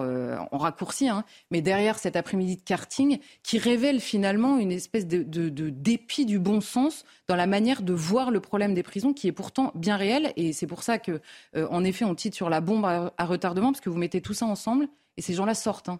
[0.51, 5.23] en raccourci, hein, mais derrière cet après-midi de karting, qui révèle finalement une espèce de,
[5.69, 9.33] dépit du bon sens dans la manière de voir le problème des prisons, qui est
[9.33, 10.31] pourtant bien réel.
[10.37, 11.19] Et c'est pour ça que,
[11.55, 14.45] en effet, on titre sur la bombe à, retardement, parce que vous mettez tout ça
[14.45, 14.87] ensemble,
[15.17, 15.89] et ces gens-là sortent.
[15.89, 15.99] Hein.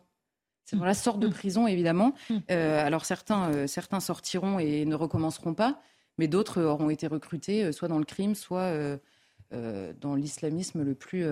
[0.94, 1.32] Sorte de mm.
[1.32, 2.14] prison, évidemment.
[2.30, 2.38] Mm.
[2.52, 5.82] Euh, alors certains, euh, certains sortiront et ne recommenceront pas,
[6.18, 8.74] mais d'autres auront été recrutés, euh, soit dans le crime, soit
[9.52, 11.26] dans l'islamisme le plus,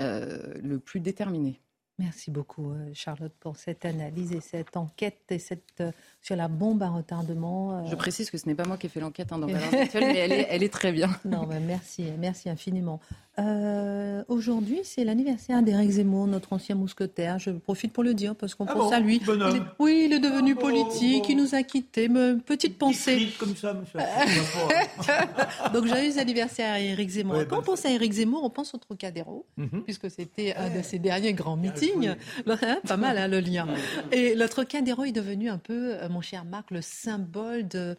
[0.00, 1.60] le plus déterminé.
[1.98, 5.82] Merci beaucoup, Charlotte, pour cette analyse et cette enquête et cette,
[6.22, 7.86] sur la bombe à retardement.
[7.86, 9.60] Je précise que ce n'est pas moi qui ai fait l'enquête hein, dans mais
[9.94, 11.10] elle est, elle est, très bien.
[11.26, 13.00] Non, merci, merci infiniment.
[13.38, 17.38] Euh, aujourd'hui, c'est l'anniversaire d'Éric Zemmour, notre ancien mousquetaire.
[17.38, 19.22] Je profite pour le dire parce qu'on ah pense à lui.
[19.78, 22.08] oui, il est devenu ah politique, il nous a quittés.
[22.44, 23.28] Petite pensée.
[23.38, 24.00] comme ça, monsieur.
[25.72, 27.46] Donc, joyeux anniversaire à Éric Zemmour.
[27.48, 29.84] Quand on pense à Éric Zemmour, on pense au Trocadéro, mhm.
[29.84, 32.08] puisque c'était un de ses derniers grands meetings.
[32.46, 33.68] Hein, pas mal, hein, le lien.
[34.10, 37.96] Et le Trocadéro est devenu un peu, euh, mon cher Marc, le symbole de,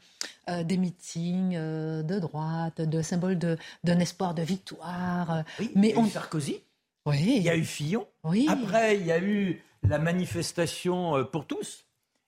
[0.49, 5.20] euh, des meetings de droite, de symbole d'un espoir de victoire
[5.59, 6.05] oui, mais il y a on...
[6.05, 6.63] eu Sarkozy.
[7.05, 7.33] Oui.
[7.37, 8.07] Il y a eu Fillon.
[8.23, 8.47] Oui.
[8.49, 11.85] Après, il y a eu la manifestation euh, pour tous.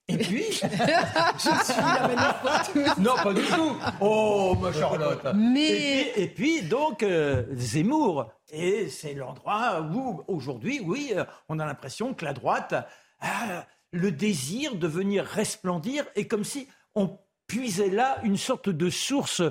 [0.10, 3.78] Et puis, je suis la Non, pas du tout.
[4.02, 5.26] Oh, ma Charlotte.
[5.34, 6.12] Mais...
[6.18, 8.30] Et, puis, donc, euh, Zemmour.
[8.52, 12.74] Et c'est l'endroit où, aujourd'hui, oui, euh, on a l'impression que la droite
[13.22, 17.18] a le désir de venir resplendir et comme si on
[17.48, 19.42] puisait là une sorte de source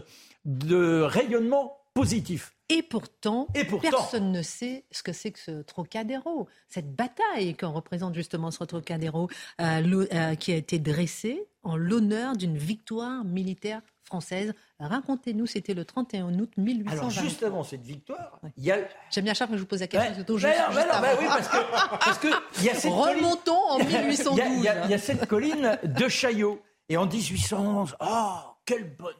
[0.44, 2.52] de rayonnement positif.
[2.78, 3.46] Et pourtant,
[3.80, 8.64] personne ne sait ce que c'est que ce Trocadéro, cette bataille qu'on représente justement ce
[8.64, 9.28] Trocadéro,
[9.60, 14.52] euh, euh, qui a été dressé en l'honneur d'une victoire militaire française.
[14.80, 16.92] Racontez-nous, c'était le 31 août 1820.
[16.92, 18.78] Alors, juste avant cette victoire, il y a.
[19.10, 20.16] J'aime bien chaque fois que je vous pose la question, Ouais.
[20.18, 21.20] c'est toujours Mais juste, non, mais juste non, mais avant.
[21.20, 24.02] oui, parce que, parce que il y a cette colline- Remontons en il y a-
[24.02, 24.40] 1812.
[24.56, 26.60] Il y, y a cette colline de Chaillot.
[26.88, 28.32] Et en 1811, oh,
[28.66, 29.16] quel bonheur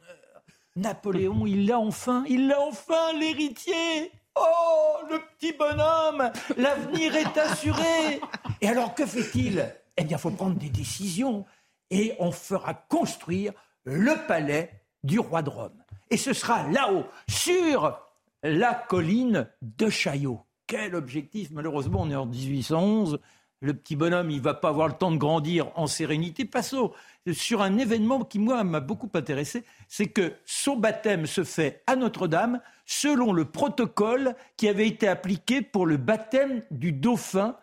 [0.75, 8.19] Napoléon, il l'a enfin, il l'a enfin, l'héritier Oh, le petit bonhomme L'avenir est assuré
[8.61, 9.71] Et alors, que fait-il?
[9.95, 11.45] Eh bien, il faut prendre des décisions.
[11.91, 13.53] Et on fera construire
[13.83, 14.71] le palais
[15.03, 15.83] du roi de Rome.
[16.09, 17.99] Et ce sera là-haut, sur
[18.41, 20.41] la colline de Chaillot.
[20.65, 21.51] Quel objectif?
[21.51, 23.19] Malheureusement, on est en 1811.
[23.61, 26.45] Le petit bonhomme, il va pas avoir le temps de grandir en sérénité.
[26.45, 26.91] Passons
[27.31, 29.63] sur un événement qui, moi, m'a beaucoup intéressé.
[29.87, 35.61] C'est que son baptême se fait à Notre-Dame selon le protocole qui avait été appliqué
[35.61, 37.55] pour le baptême du dauphin,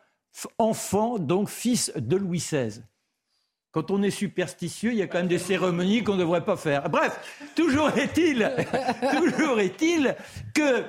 [0.58, 2.82] enfant, donc fils de Louis XVI.
[3.72, 6.56] Quand on est superstitieux, il y a quand même des cérémonies qu'on ne devrait pas
[6.56, 6.88] faire.
[6.88, 7.20] Bref,
[7.54, 8.50] toujours est-il,
[9.16, 10.16] toujours est-il
[10.54, 10.84] que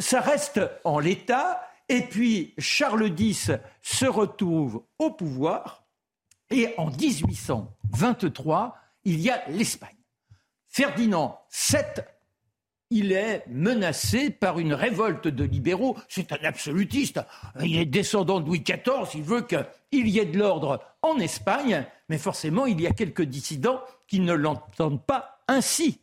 [0.00, 1.66] ça reste en l'état.
[1.88, 5.79] Et puis Charles X se retrouve au pouvoir.
[6.50, 9.96] Et en 1823, il y a l'Espagne.
[10.66, 11.40] Ferdinand
[11.70, 12.04] VII,
[12.90, 15.96] il est menacé par une révolte de libéraux.
[16.08, 17.20] C'est un absolutiste.
[17.62, 19.08] Il est descendant de Louis XIV.
[19.14, 21.86] Il veut qu'il y ait de l'ordre en Espagne.
[22.08, 26.00] Mais forcément, il y a quelques dissidents qui ne l'entendent pas ainsi.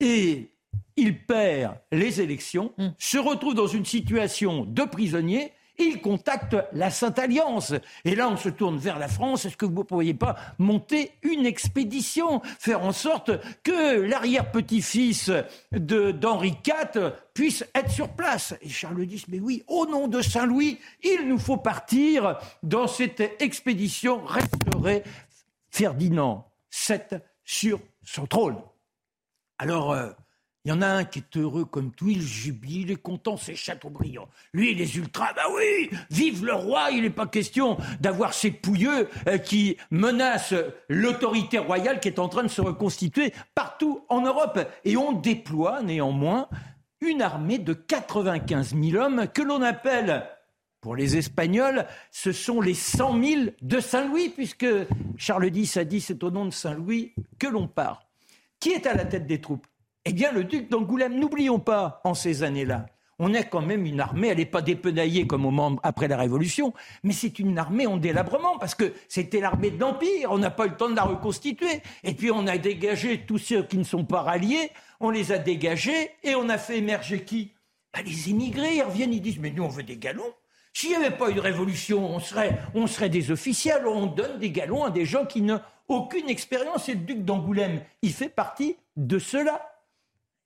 [0.00, 0.50] Et
[0.96, 5.52] il perd les élections, se retrouve dans une situation de prisonnier.
[5.78, 7.74] Il contacte la Sainte Alliance.
[8.04, 9.44] Et là, on se tourne vers la France.
[9.44, 13.30] Est-ce que vous ne pourriez pas monter une expédition Faire en sorte
[13.62, 15.30] que l'arrière-petit-fils
[15.72, 18.54] d'Henri IV puisse être sur place?
[18.60, 23.20] Et Charles X, mais oui, au nom de Saint-Louis, il nous faut partir dans cette
[23.40, 25.02] expédition, restaurer
[25.70, 26.52] Ferdinand
[26.88, 28.60] VII sur son trône.
[29.58, 30.10] Alors, euh,
[30.64, 33.36] il y en a un qui est heureux comme tout, il jubile, il est content,
[33.36, 34.28] c'est Chateaubriand.
[34.52, 39.08] Lui, les ultras, bah oui, vive le roi, il n'est pas question d'avoir ces pouilleux
[39.26, 40.54] euh, qui menacent
[40.88, 44.60] l'autorité royale qui est en train de se reconstituer partout en Europe.
[44.84, 46.48] Et on déploie néanmoins
[47.00, 50.24] une armée de 95 000 hommes que l'on appelle
[50.80, 54.66] pour les Espagnols, ce sont les 100 000 de Saint-Louis, puisque
[55.16, 58.08] Charles X a dit c'est au nom de Saint-Louis que l'on part.
[58.58, 59.66] Qui est à la tête des troupes?
[60.04, 61.18] Eh bien, le duc d'Angoulême.
[61.18, 62.86] N'oublions pas, en ces années-là,
[63.18, 66.16] on a quand même une armée, elle n'est pas dépenaillée comme au moment après la
[66.16, 66.74] Révolution,
[67.04, 70.66] mais c'est une armée en délabrement, parce que c'était l'armée de l'Empire, on n'a pas
[70.66, 71.82] eu le temps de la reconstituer.
[72.02, 75.38] Et puis on a dégagé tous ceux qui ne sont pas ralliés, on les a
[75.38, 77.52] dégagés, et on a fait émerger qui?
[77.94, 80.32] Bah, Les immigrés, ils reviennent, ils disent, mais nous on veut des galons.
[80.72, 84.50] S'il n'y avait pas eu révolution, on serait, on serait des officiels, on donne des
[84.50, 86.88] galons à des gens qui n'ont aucune expérience.
[86.88, 89.71] Et le duc d'Angoulême, il fait partie de cela.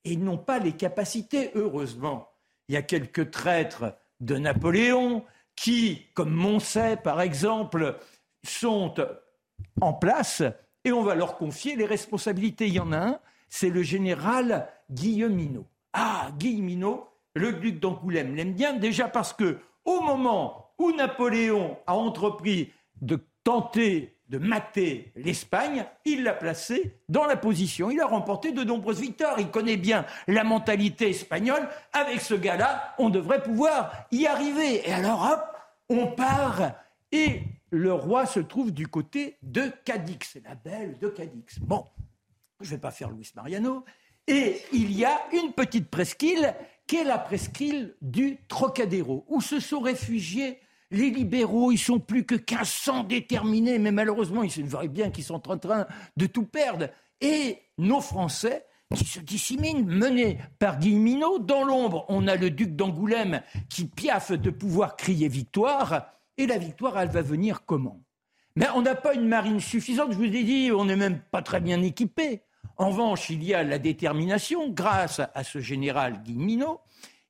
[0.06, 2.28] Et ils n'ont pas les capacités, heureusement.
[2.68, 5.24] Il y a quelques traîtres de Napoléon
[5.56, 7.98] qui, comme Moncey par exemple,
[8.44, 8.94] sont
[9.80, 10.44] en place
[10.84, 12.68] et on va leur confier les responsabilités.
[12.68, 15.66] Il y en a un, c'est le général Guilleminot.
[15.92, 21.96] Ah, Guilleminot, le duc d'Angoulême l'aime bien déjà parce que au moment où Napoléon a
[21.96, 27.90] entrepris de tenter de mater l'Espagne, il l'a placé dans la position.
[27.90, 29.38] Il a remporté de nombreuses victoires.
[29.38, 31.68] Il connaît bien la mentalité espagnole.
[31.92, 34.88] Avec ce gars-là, on devrait pouvoir y arriver.
[34.88, 35.56] Et alors, hop,
[35.88, 36.72] on part.
[37.12, 40.38] Et le roi se trouve du côté de Cadix.
[40.44, 41.58] La belle de Cadix.
[41.60, 41.84] Bon,
[42.60, 43.84] je ne vais pas faire Luis Mariano.
[44.26, 46.54] Et il y a une petite presqu'île
[46.86, 50.58] qui est la presqu'île du Trocadéro, où se sont réfugiés
[50.96, 51.70] les libéraux.
[51.70, 55.86] Ils sont plus que 1500 déterminés, mais malheureusement, ils voient bien qu'ils sont en train
[56.16, 56.88] de tout perdre.
[57.20, 61.40] Et nos Français qui se disséminent, menés par Guilleminot.
[61.40, 66.12] Dans l'ombre, on a le duc d'Angoulême qui piaffe de pouvoir crier victoire.
[66.38, 68.00] Et la victoire, elle va venir comment?
[68.54, 70.12] Mais on n'a pas une marine suffisante.
[70.12, 72.42] Je vous ai dit, on n'est même pas très bien équipé.
[72.76, 76.80] En revanche, il y a la détermination grâce à ce général Guilleminot.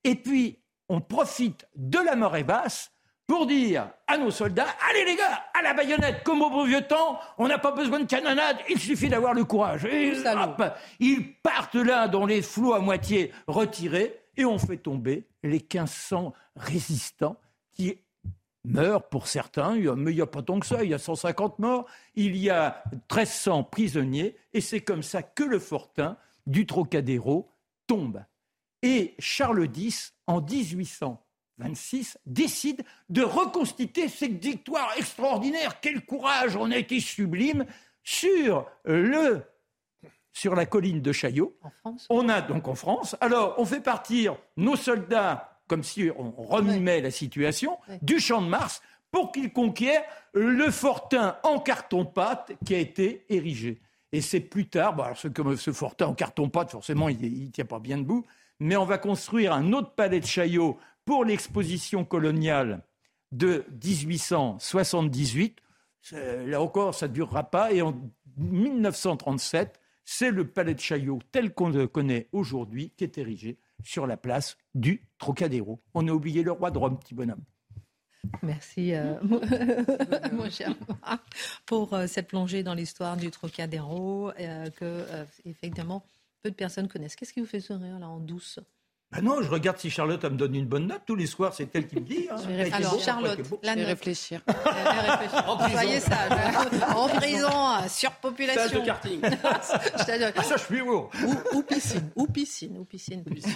[0.05, 0.59] Et puis,
[0.89, 2.93] on profite de la marée basse
[3.27, 6.83] pour dire à nos soldats Allez les gars, à la baïonnette, comme au beau vieux
[6.83, 9.85] temps, on n'a pas besoin de canonnade, il suffit d'avoir le courage.
[9.85, 10.63] Et hop,
[11.01, 16.33] ils partent là dans les flots à moitié retirés et on fait tomber les 1500
[16.57, 17.37] résistants
[17.73, 17.99] qui
[18.65, 21.59] meurent pour certains, mais il n'y a pas tant que ça, il y a 150
[21.59, 26.17] morts, il y a 1300 prisonniers, et c'est comme ça que le fortin
[26.47, 27.49] du Trocadéro
[27.87, 28.25] tombe.
[28.83, 30.41] Et Charles X, en
[31.59, 35.81] 1826, décide de reconstituer cette victoire extraordinaire.
[35.81, 37.67] Quel courage, on a été sublime
[38.03, 39.43] sur le
[40.33, 41.57] sur la colline de Chaillot.
[41.63, 43.17] En France On a donc en France.
[43.23, 48.49] Alors, on fait partir nos soldats, comme si on remimait la situation, du champ de
[48.49, 50.05] Mars pour qu'ils conquièrent
[50.35, 53.81] le fortin en carton-pâte qui a été érigé.
[54.13, 57.51] Et c'est plus tard, bon, alors ce, comme ce fortin en carton-pâte, forcément, il ne
[57.51, 58.27] tient pas bien debout,
[58.61, 62.83] mais on va construire un autre palais de Chaillot pour l'exposition coloniale
[63.33, 65.59] de 1878.
[66.03, 67.73] C'est- Là encore, ça ne durera pas.
[67.73, 67.99] Et en
[68.37, 74.07] 1937, c'est le palais de Chaillot tel qu'on le connaît aujourd'hui qui est érigé sur
[74.07, 75.81] la place du Trocadéro.
[75.95, 77.43] On a oublié le roi de Rome, petit bonhomme.
[78.43, 79.15] Merci, euh,
[80.33, 80.75] mon cher
[81.65, 85.05] pour euh, cette plongée dans l'histoire du Trocadéro euh, que,
[85.45, 86.05] effectivement,
[86.43, 87.15] peu de personnes connaissent.
[87.15, 88.59] Qu'est-ce qui vous fait sourire, là, en douce?
[89.13, 91.03] Ben non, je regarde si Charlotte elle me donne une bonne note.
[91.07, 92.27] Tous les soirs, c'est elle qui me dit.
[92.31, 92.37] hein.
[92.73, 93.87] Alors, beau, Charlotte, la note.
[93.87, 94.43] réfléchir.
[95.71, 96.33] Soyez sage.
[96.95, 98.81] En prison, Stage surpopulation.
[98.81, 99.21] de karting.
[99.45, 101.09] Ah, ça, je suis heureux.
[101.25, 103.53] ou, ou piscine, ou piscine, ou piscine.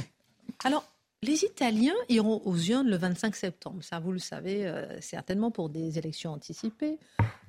[0.64, 0.84] Alors,
[1.22, 3.82] les Italiens iront aux urnes le 25 septembre.
[3.82, 6.98] Ça, vous le savez euh, certainement pour des élections anticipées.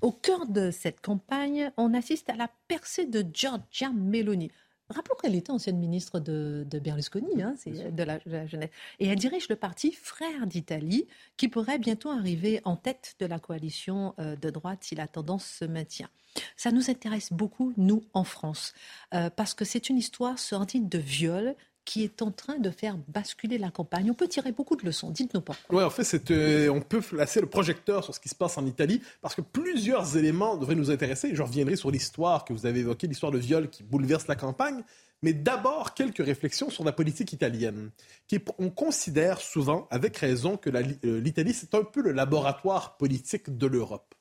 [0.02, 4.52] Au cœur de cette campagne, on assiste à la percée de Giorgia Meloni.
[4.92, 8.70] Rappelons qu'elle était ancienne ministre de, de Berlusconi, hein, c'est de la, de la jeunesse.
[9.00, 13.40] Et elle dirige le parti Frères d'Italie, qui pourrait bientôt arriver en tête de la
[13.40, 16.10] coalition euh, de droite si la tendance se maintient.
[16.56, 18.74] Ça nous intéresse beaucoup, nous, en France,
[19.14, 21.56] euh, parce que c'est une histoire sordide de viol
[21.86, 24.12] qui est en train de faire basculer la campagne.
[24.12, 25.10] On peut tirer beaucoup de leçons.
[25.10, 25.80] Dites-nous pourquoi.
[25.80, 28.66] Oui, en fait, euh, on peut placer le projecteur sur ce qui se passe en
[28.66, 31.36] Italie parce que plusieurs éléments devraient nous intéresser.
[31.36, 34.84] Je reviendrai sur l'histoire que vous avez évoquée, l'histoire de viol qui bouleverse la campagne.
[35.24, 37.92] Mais d'abord, quelques réflexions sur la politique italienne.
[38.28, 43.56] Qui on considère souvent, avec raison, que euh, l'Italie, c'est un peu le laboratoire politique
[43.56, 44.16] de l'Europe.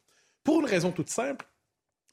[0.45, 1.47] Pour une raison toute simple,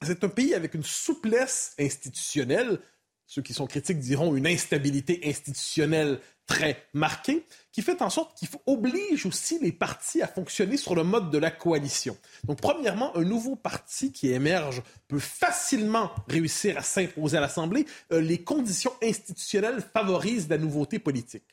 [0.02, 2.80] c'est un pays avec une souplesse institutionnelle,
[3.28, 8.48] ceux qui sont critiques diront une instabilité institutionnelle très marquée, qui fait en sorte qu'il
[8.66, 12.16] oblige aussi les partis à fonctionner sur le mode de la coalition.
[12.44, 17.84] Donc, premièrement, un nouveau parti qui émerge peut facilement réussir à s'imposer à l'Assemblée.
[18.12, 21.44] Euh, les conditions institutionnelles favorisent la nouveauté politique.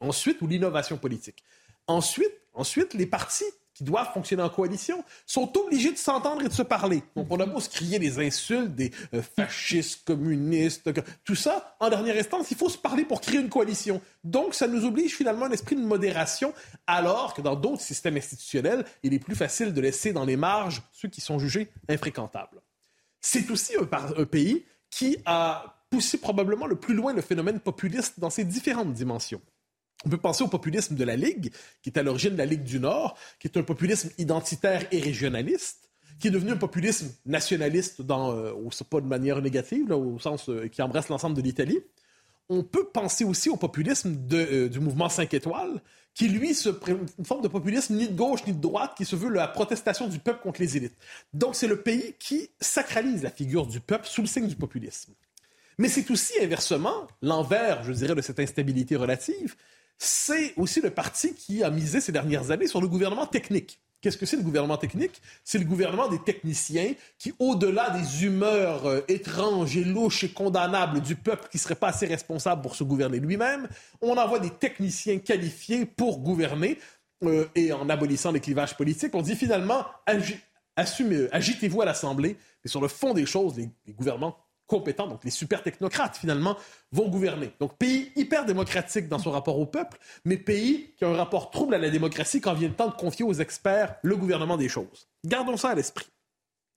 [0.00, 1.44] Ensuite, ou l'innovation politique.
[1.86, 3.44] Ensuite, ensuite, les partis
[3.74, 7.02] qui doivent fonctionner en coalition sont obligés de s'entendre et de se parler.
[7.16, 10.90] Donc, on a beau se crier des insultes, des euh, fascistes, communistes,
[11.24, 14.00] tout ça, en dernière instance, il faut se parler pour créer une coalition.
[14.24, 16.52] Donc, ça nous oblige finalement à un esprit de modération,
[16.86, 20.82] alors que dans d'autres systèmes institutionnels, il est plus facile de laisser dans les marges
[20.92, 22.60] ceux qui sont jugés infréquentables.
[23.20, 28.30] C'est aussi un pays qui a poussé probablement le plus loin le phénomène populiste dans
[28.30, 29.40] ses différentes dimensions.
[30.04, 32.64] On peut penser au populisme de la Ligue, qui est à l'origine de la Ligue
[32.64, 38.02] du Nord, qui est un populisme identitaire et régionaliste, qui est devenu un populisme nationaliste,
[38.02, 38.52] dans, euh,
[38.88, 41.80] pas de manière négative, au sens euh, qui embrasse l'ensemble de l'Italie.
[42.48, 45.80] On peut penser aussi au populisme euh, du mouvement 5 étoiles,
[46.14, 46.68] qui lui, se,
[47.18, 50.08] une forme de populisme ni de gauche ni de droite, qui se veut la protestation
[50.08, 50.96] du peuple contre les élites.
[51.32, 55.14] Donc c'est le pays qui sacralise la figure du peuple sous le signe du populisme.
[55.78, 59.56] Mais c'est aussi inversement l'envers, je dirais, de cette instabilité relative.
[59.98, 63.80] C'est aussi le parti qui a misé ces dernières années sur le gouvernement technique.
[64.00, 65.22] Qu'est-ce que c'est le gouvernement technique?
[65.44, 71.00] C'est le gouvernement des techniciens qui, au-delà des humeurs euh, étranges et louches et condamnables
[71.00, 73.68] du peuple qui serait pas assez responsable pour se gouverner lui-même,
[74.00, 76.78] on envoie des techniciens qualifiés pour gouverner
[77.22, 79.86] euh, et en abolissant les clivages politiques, on dit finalement,
[80.76, 84.36] assumez- agitez-vous à l'Assemblée, mais sur le fond des choses, les, les gouvernements
[84.66, 86.56] compétents, donc les super technocrates finalement,
[86.92, 87.52] vont gouverner.
[87.60, 91.50] Donc pays hyper démocratique dans son rapport au peuple, mais pays qui a un rapport
[91.50, 94.68] trouble à la démocratie quand vient le temps de confier aux experts le gouvernement des
[94.68, 95.08] choses.
[95.24, 96.06] Gardons ça à l'esprit.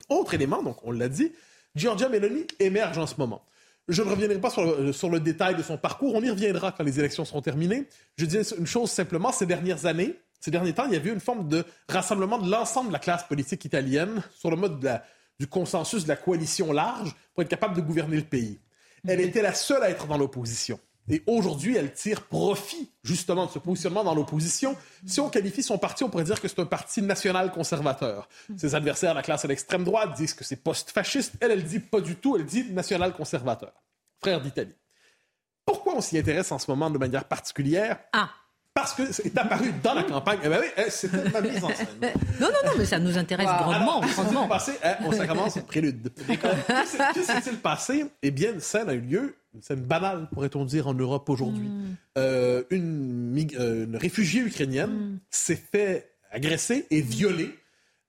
[0.09, 1.31] Autre élément, donc on l'a dit,
[1.75, 3.43] Giorgia Meloni émerge en ce moment.
[3.87, 6.71] Je ne reviendrai pas sur le, sur le détail de son parcours, on y reviendra
[6.71, 7.87] quand les élections seront terminées.
[8.17, 11.19] Je dis une chose simplement, ces dernières années, ces derniers temps, il y avait une
[11.19, 15.03] forme de rassemblement de l'ensemble de la classe politique italienne sur le mode de la-
[15.39, 18.59] du consensus de la coalition large pour être capable de gouverner le pays.
[19.07, 20.79] Elle était la seule à être dans l'opposition.
[21.07, 24.75] Et aujourd'hui, elle tire profit justement de ce positionnement dans l'opposition.
[25.05, 28.27] Si on qualifie son parti, on pourrait dire que c'est un parti national conservateur.
[28.57, 31.35] Ses adversaires, la classe à l'extrême droite, disent que c'est post-fasciste.
[31.39, 33.73] Elle, elle dit pas du tout, elle dit national conservateur.
[34.19, 34.75] Frère d'Italie.
[35.63, 37.99] Pourquoi on s'y intéresse en ce moment de manière particulière?
[38.11, 38.31] Ah,
[38.75, 40.39] Parce que c'est apparu dans la campagne.
[40.43, 41.87] Eh ben oui, eh, c'était ma mise en scène.
[42.01, 44.73] non, non, non, mais ça nous intéresse grandement, Alors, passé?
[44.83, 46.09] Hein, on ça commence prélude.
[46.27, 48.05] Que s'est- que s'est-il passé?
[48.21, 51.69] Eh bien, une scène a eu lieu, une scène banale, pourrait-on dire, en Europe aujourd'hui.
[52.17, 57.57] Euh, une, mig- euh, une réfugiée ukrainienne s'est fait agresser et violer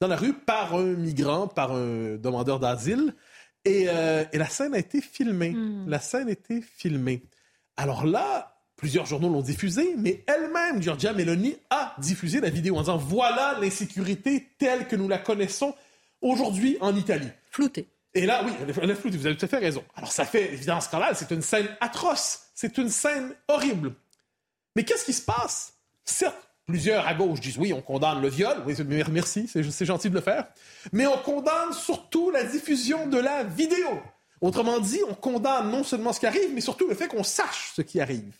[0.01, 3.14] dans la rue par un migrant, par un demandeur d'asile.
[3.64, 5.51] Et, euh, et la scène a été filmée.
[5.51, 5.89] Hmm.
[5.89, 7.23] La scène a été filmée.
[7.77, 12.81] Alors là, plusieurs journaux l'ont diffusée, mais elle-même, Giorgia Meloni, a diffusé la vidéo en
[12.81, 15.74] disant voilà l'insécurité telle que nous la connaissons
[16.20, 17.29] aujourd'hui en Italie.
[17.51, 17.89] Flouté.
[18.14, 19.85] Et là, oui, elle est- floutée, vous avez tout à fait raison.
[19.95, 23.95] Alors ça fait évidemment scandale, c'est une scène atroce, c'est une scène horrible.
[24.74, 25.74] Mais qu'est-ce qui se passe?
[26.05, 30.09] Certes, plusieurs à gauche disent oui, on condamne le viol, oui, mer- merci, c'est gentil
[30.11, 30.47] de le faire,
[30.93, 34.01] mais on condamne surtout la diffusion de la vidéo.
[34.41, 37.72] Autrement dit, on condamne non seulement ce qui arrive, mais surtout le fait qu'on sache
[37.74, 38.35] ce qui arrive.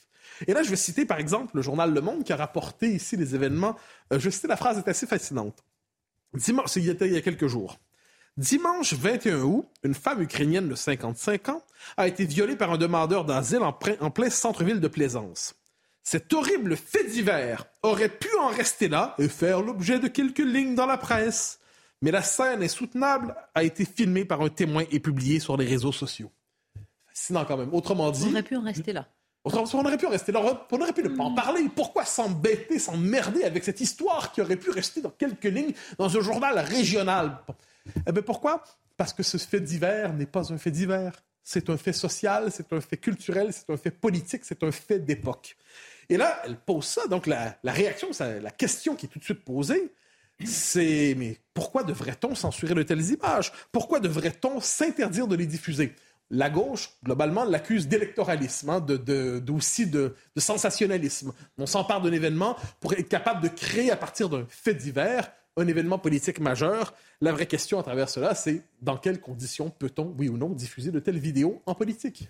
[0.47, 3.17] Et là, je vais citer par exemple le journal Le Monde qui a rapporté ici
[3.17, 3.77] les événements.
[4.13, 5.65] Euh, je vais la phrase est assez fascinante.
[6.35, 7.79] Dimanche, il y a- quelques jours.
[8.37, 11.63] Dimanche 21 août, une femme ukrainienne de 55 ans
[11.97, 15.55] a été violée par un demandeur d'asile en, plein- en plein centre-ville de Plaisance.
[16.03, 20.75] Cet horrible fait divers aurait pu en rester là et faire l'objet de quelques lignes
[20.75, 21.59] dans la presse.
[22.03, 25.93] Mais la scène insoutenable a été filmée par un témoin et publiée sur les réseaux
[25.93, 26.31] sociaux.
[27.09, 27.73] Fascinant quand même.
[27.73, 29.09] Autrement dit, On aurait pu en rester là.
[29.47, 30.41] Autrement, on aurait pu en rester là,
[30.73, 31.69] on aurait pu ne pas en parler.
[31.75, 36.21] Pourquoi s'embêter, s'emmerder avec cette histoire qui aurait pu rester dans quelques lignes dans un
[36.21, 37.39] journal régional?
[38.09, 38.65] Eh bien, pourquoi?
[38.97, 41.23] Parce que ce fait divers n'est pas un fait divers.
[41.45, 44.99] C'est un fait social, c'est un fait culturel, c'est un fait politique, c'est un fait
[44.99, 45.57] d'époque.
[46.09, 47.07] Et là, elle pose ça.
[47.07, 49.93] Donc, la, la réaction, ça- la question qui est tout de suite posée,
[50.45, 53.53] c'est mais pourquoi devrait-on censurer de telles images?
[53.71, 55.95] Pourquoi devrait-on s'interdire de les diffuser?
[56.31, 61.33] La gauche, globalement, l'accuse d'électoralisme, hein, de, de, d'aussi de, de sensationnalisme.
[61.57, 65.67] On s'empare d'un événement pour être capable de créer à partir d'un fait divers un
[65.67, 66.95] événement politique majeur.
[67.21, 70.91] La vraie question à travers cela, c'est dans quelles conditions peut-on, oui ou non, diffuser
[70.91, 72.29] de telles vidéos en politique?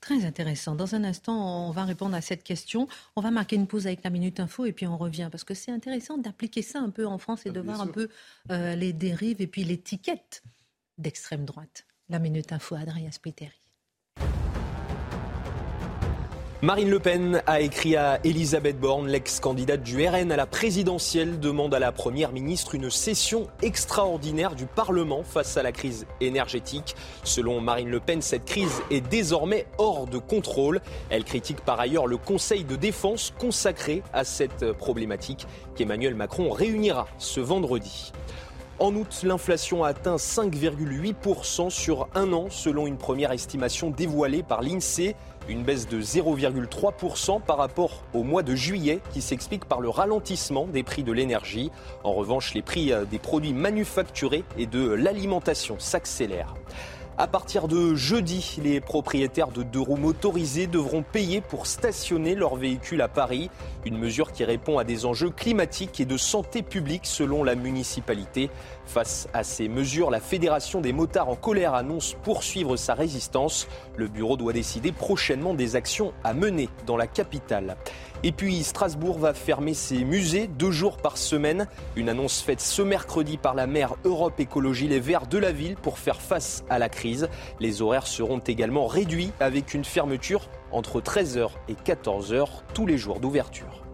[0.00, 0.74] Très intéressant.
[0.74, 2.88] Dans un instant, on va répondre à cette question.
[3.14, 5.54] On va marquer une pause avec la Minute Info et puis on revient parce que
[5.54, 8.08] c'est intéressant d'appliquer ça un peu en France et de Ah, bien voir un peu
[8.50, 10.42] euh, les dérives et puis l'étiquette
[10.98, 11.86] d'extrême droite.
[12.08, 13.50] La Minute Info, Adrien Spiteri.
[16.62, 21.74] Marine Le Pen a écrit à Elisabeth Borne, l'ex-candidate du RN à la présidentielle, demande
[21.74, 26.94] à la Première ministre une session extraordinaire du Parlement face à la crise énergétique.
[27.24, 30.80] Selon Marine Le Pen, cette crise est désormais hors de contrôle.
[31.10, 37.08] Elle critique par ailleurs le Conseil de défense consacré à cette problématique qu'Emmanuel Macron réunira
[37.18, 38.12] ce vendredi.
[38.78, 44.60] En août, l'inflation a atteint 5,8% sur un an, selon une première estimation dévoilée par
[44.60, 45.16] l'INSEE.
[45.48, 50.66] Une baisse de 0,3% par rapport au mois de juillet, qui s'explique par le ralentissement
[50.66, 51.70] des prix de l'énergie.
[52.04, 56.54] En revanche, les prix euh, des produits manufacturés et de l'alimentation s'accélèrent.
[57.18, 62.56] À partir de jeudi, les propriétaires de deux roues motorisées devront payer pour stationner leur
[62.56, 63.48] véhicule à Paris.
[63.86, 68.50] Une mesure qui répond à des enjeux climatiques et de santé publique selon la municipalité.
[68.86, 73.68] Face à ces mesures, la Fédération des motards en colère annonce poursuivre sa résistance.
[73.96, 77.76] Le bureau doit décider prochainement des actions à mener dans la capitale.
[78.22, 81.66] Et puis Strasbourg va fermer ses musées deux jours par semaine.
[81.96, 85.76] Une annonce faite ce mercredi par la maire Europe Écologie Les Verts de la ville
[85.76, 87.28] pour faire face à la crise.
[87.60, 93.20] Les horaires seront également réduits avec une fermeture entre 13h et 14h tous les jours
[93.20, 93.85] d'ouverture.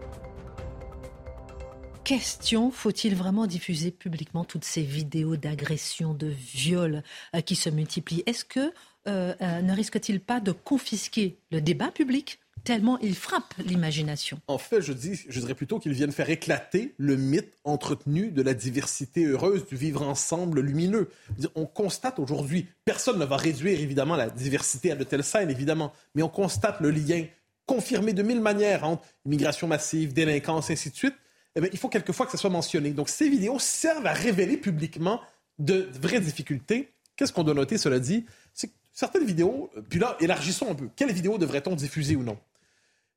[2.03, 7.01] Question, faut-il vraiment diffuser publiquement toutes ces vidéos d'agressions, de viols
[7.33, 8.23] euh, qui se multiplient?
[8.25, 8.73] Est-ce que
[9.07, 14.41] euh, euh, ne risque-t-il pas de confisquer le débat public tellement il frappe l'imagination?
[14.47, 18.41] En fait, je, dis, je dirais plutôt qu'ils viennent faire éclater le mythe entretenu de
[18.41, 21.09] la diversité heureuse, du vivre ensemble lumineux.
[21.55, 25.93] On constate aujourd'hui, personne ne va réduire évidemment la diversité à de telles scènes, évidemment,
[26.15, 27.25] mais on constate le lien
[27.65, 31.15] confirmé de mille manières entre immigration massive, délinquance, ainsi de suite.
[31.55, 32.91] Eh il faut quelquefois que ça soit mentionné.
[32.91, 35.21] Donc, ces vidéos servent à révéler publiquement
[35.59, 36.89] de vraies difficultés.
[37.15, 38.25] Qu'est-ce qu'on doit noter, cela dit?
[38.53, 40.89] C'est que certaines vidéos, puis là, élargissons un peu.
[40.95, 42.37] Quelles vidéos devrait-on diffuser ou non?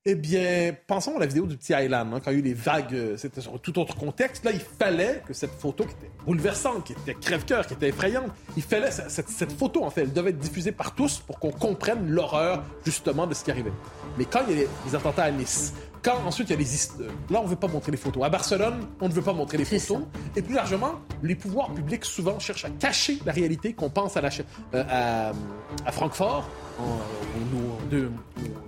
[0.09, 2.43] Eh bien, pensons à la vidéo du petit Island, hein, quand il y a eu
[2.43, 4.45] les vagues, euh, c'était sur un tout autre contexte.
[4.45, 8.31] Là, il fallait que cette photo qui était bouleversante, qui était crève-cœur, qui était effrayante,
[8.57, 11.51] il fallait, cette, cette photo, en fait, elle devait être diffusée par tous pour qu'on
[11.51, 13.73] comprenne l'horreur, justement, de ce qui arrivait.
[14.17, 15.73] Mais quand il y a les, les attentats à Nice,
[16.07, 18.23] quand ensuite il y a les euh, là on ne veut pas montrer les photos.
[18.23, 20.03] À Barcelone, on ne veut pas montrer les photos.
[20.37, 20.93] Et plus largement,
[21.23, 23.73] les pouvoirs publics souvent cherchent à cacher la réalité.
[23.73, 24.31] Qu'on pense à la
[24.75, 25.33] euh, à,
[25.85, 26.49] à Francfort,
[26.79, 26.99] en,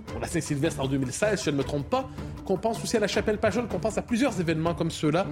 [0.07, 2.09] pour la Saint-Sylvestre en 2016, si je ne me trompe pas,
[2.45, 5.25] qu'on pense aussi à la chapelle Pajol, qu'on pense à plusieurs événements comme ceux-là.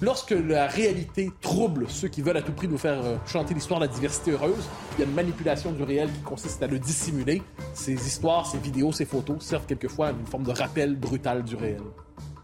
[0.00, 3.78] Lorsque la réalité trouble ceux qui veulent à tout prix nous faire euh, chanter l'histoire
[3.78, 4.64] de la diversité heureuse,
[4.96, 7.42] il y a une manipulation du réel qui consiste à le dissimuler.
[7.74, 11.54] Ces histoires, ces vidéos, ces photos servent quelquefois à une forme de rappel brutal du
[11.56, 11.82] réel.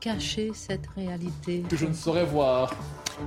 [0.00, 1.64] Cacher cette réalité.
[1.68, 2.72] Que je ne saurais voir.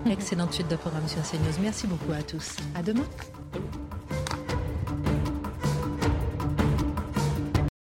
[0.10, 1.62] Excellente suite de programme sur CNews.
[1.62, 2.56] Merci beaucoup à tous.
[2.76, 3.04] À demain.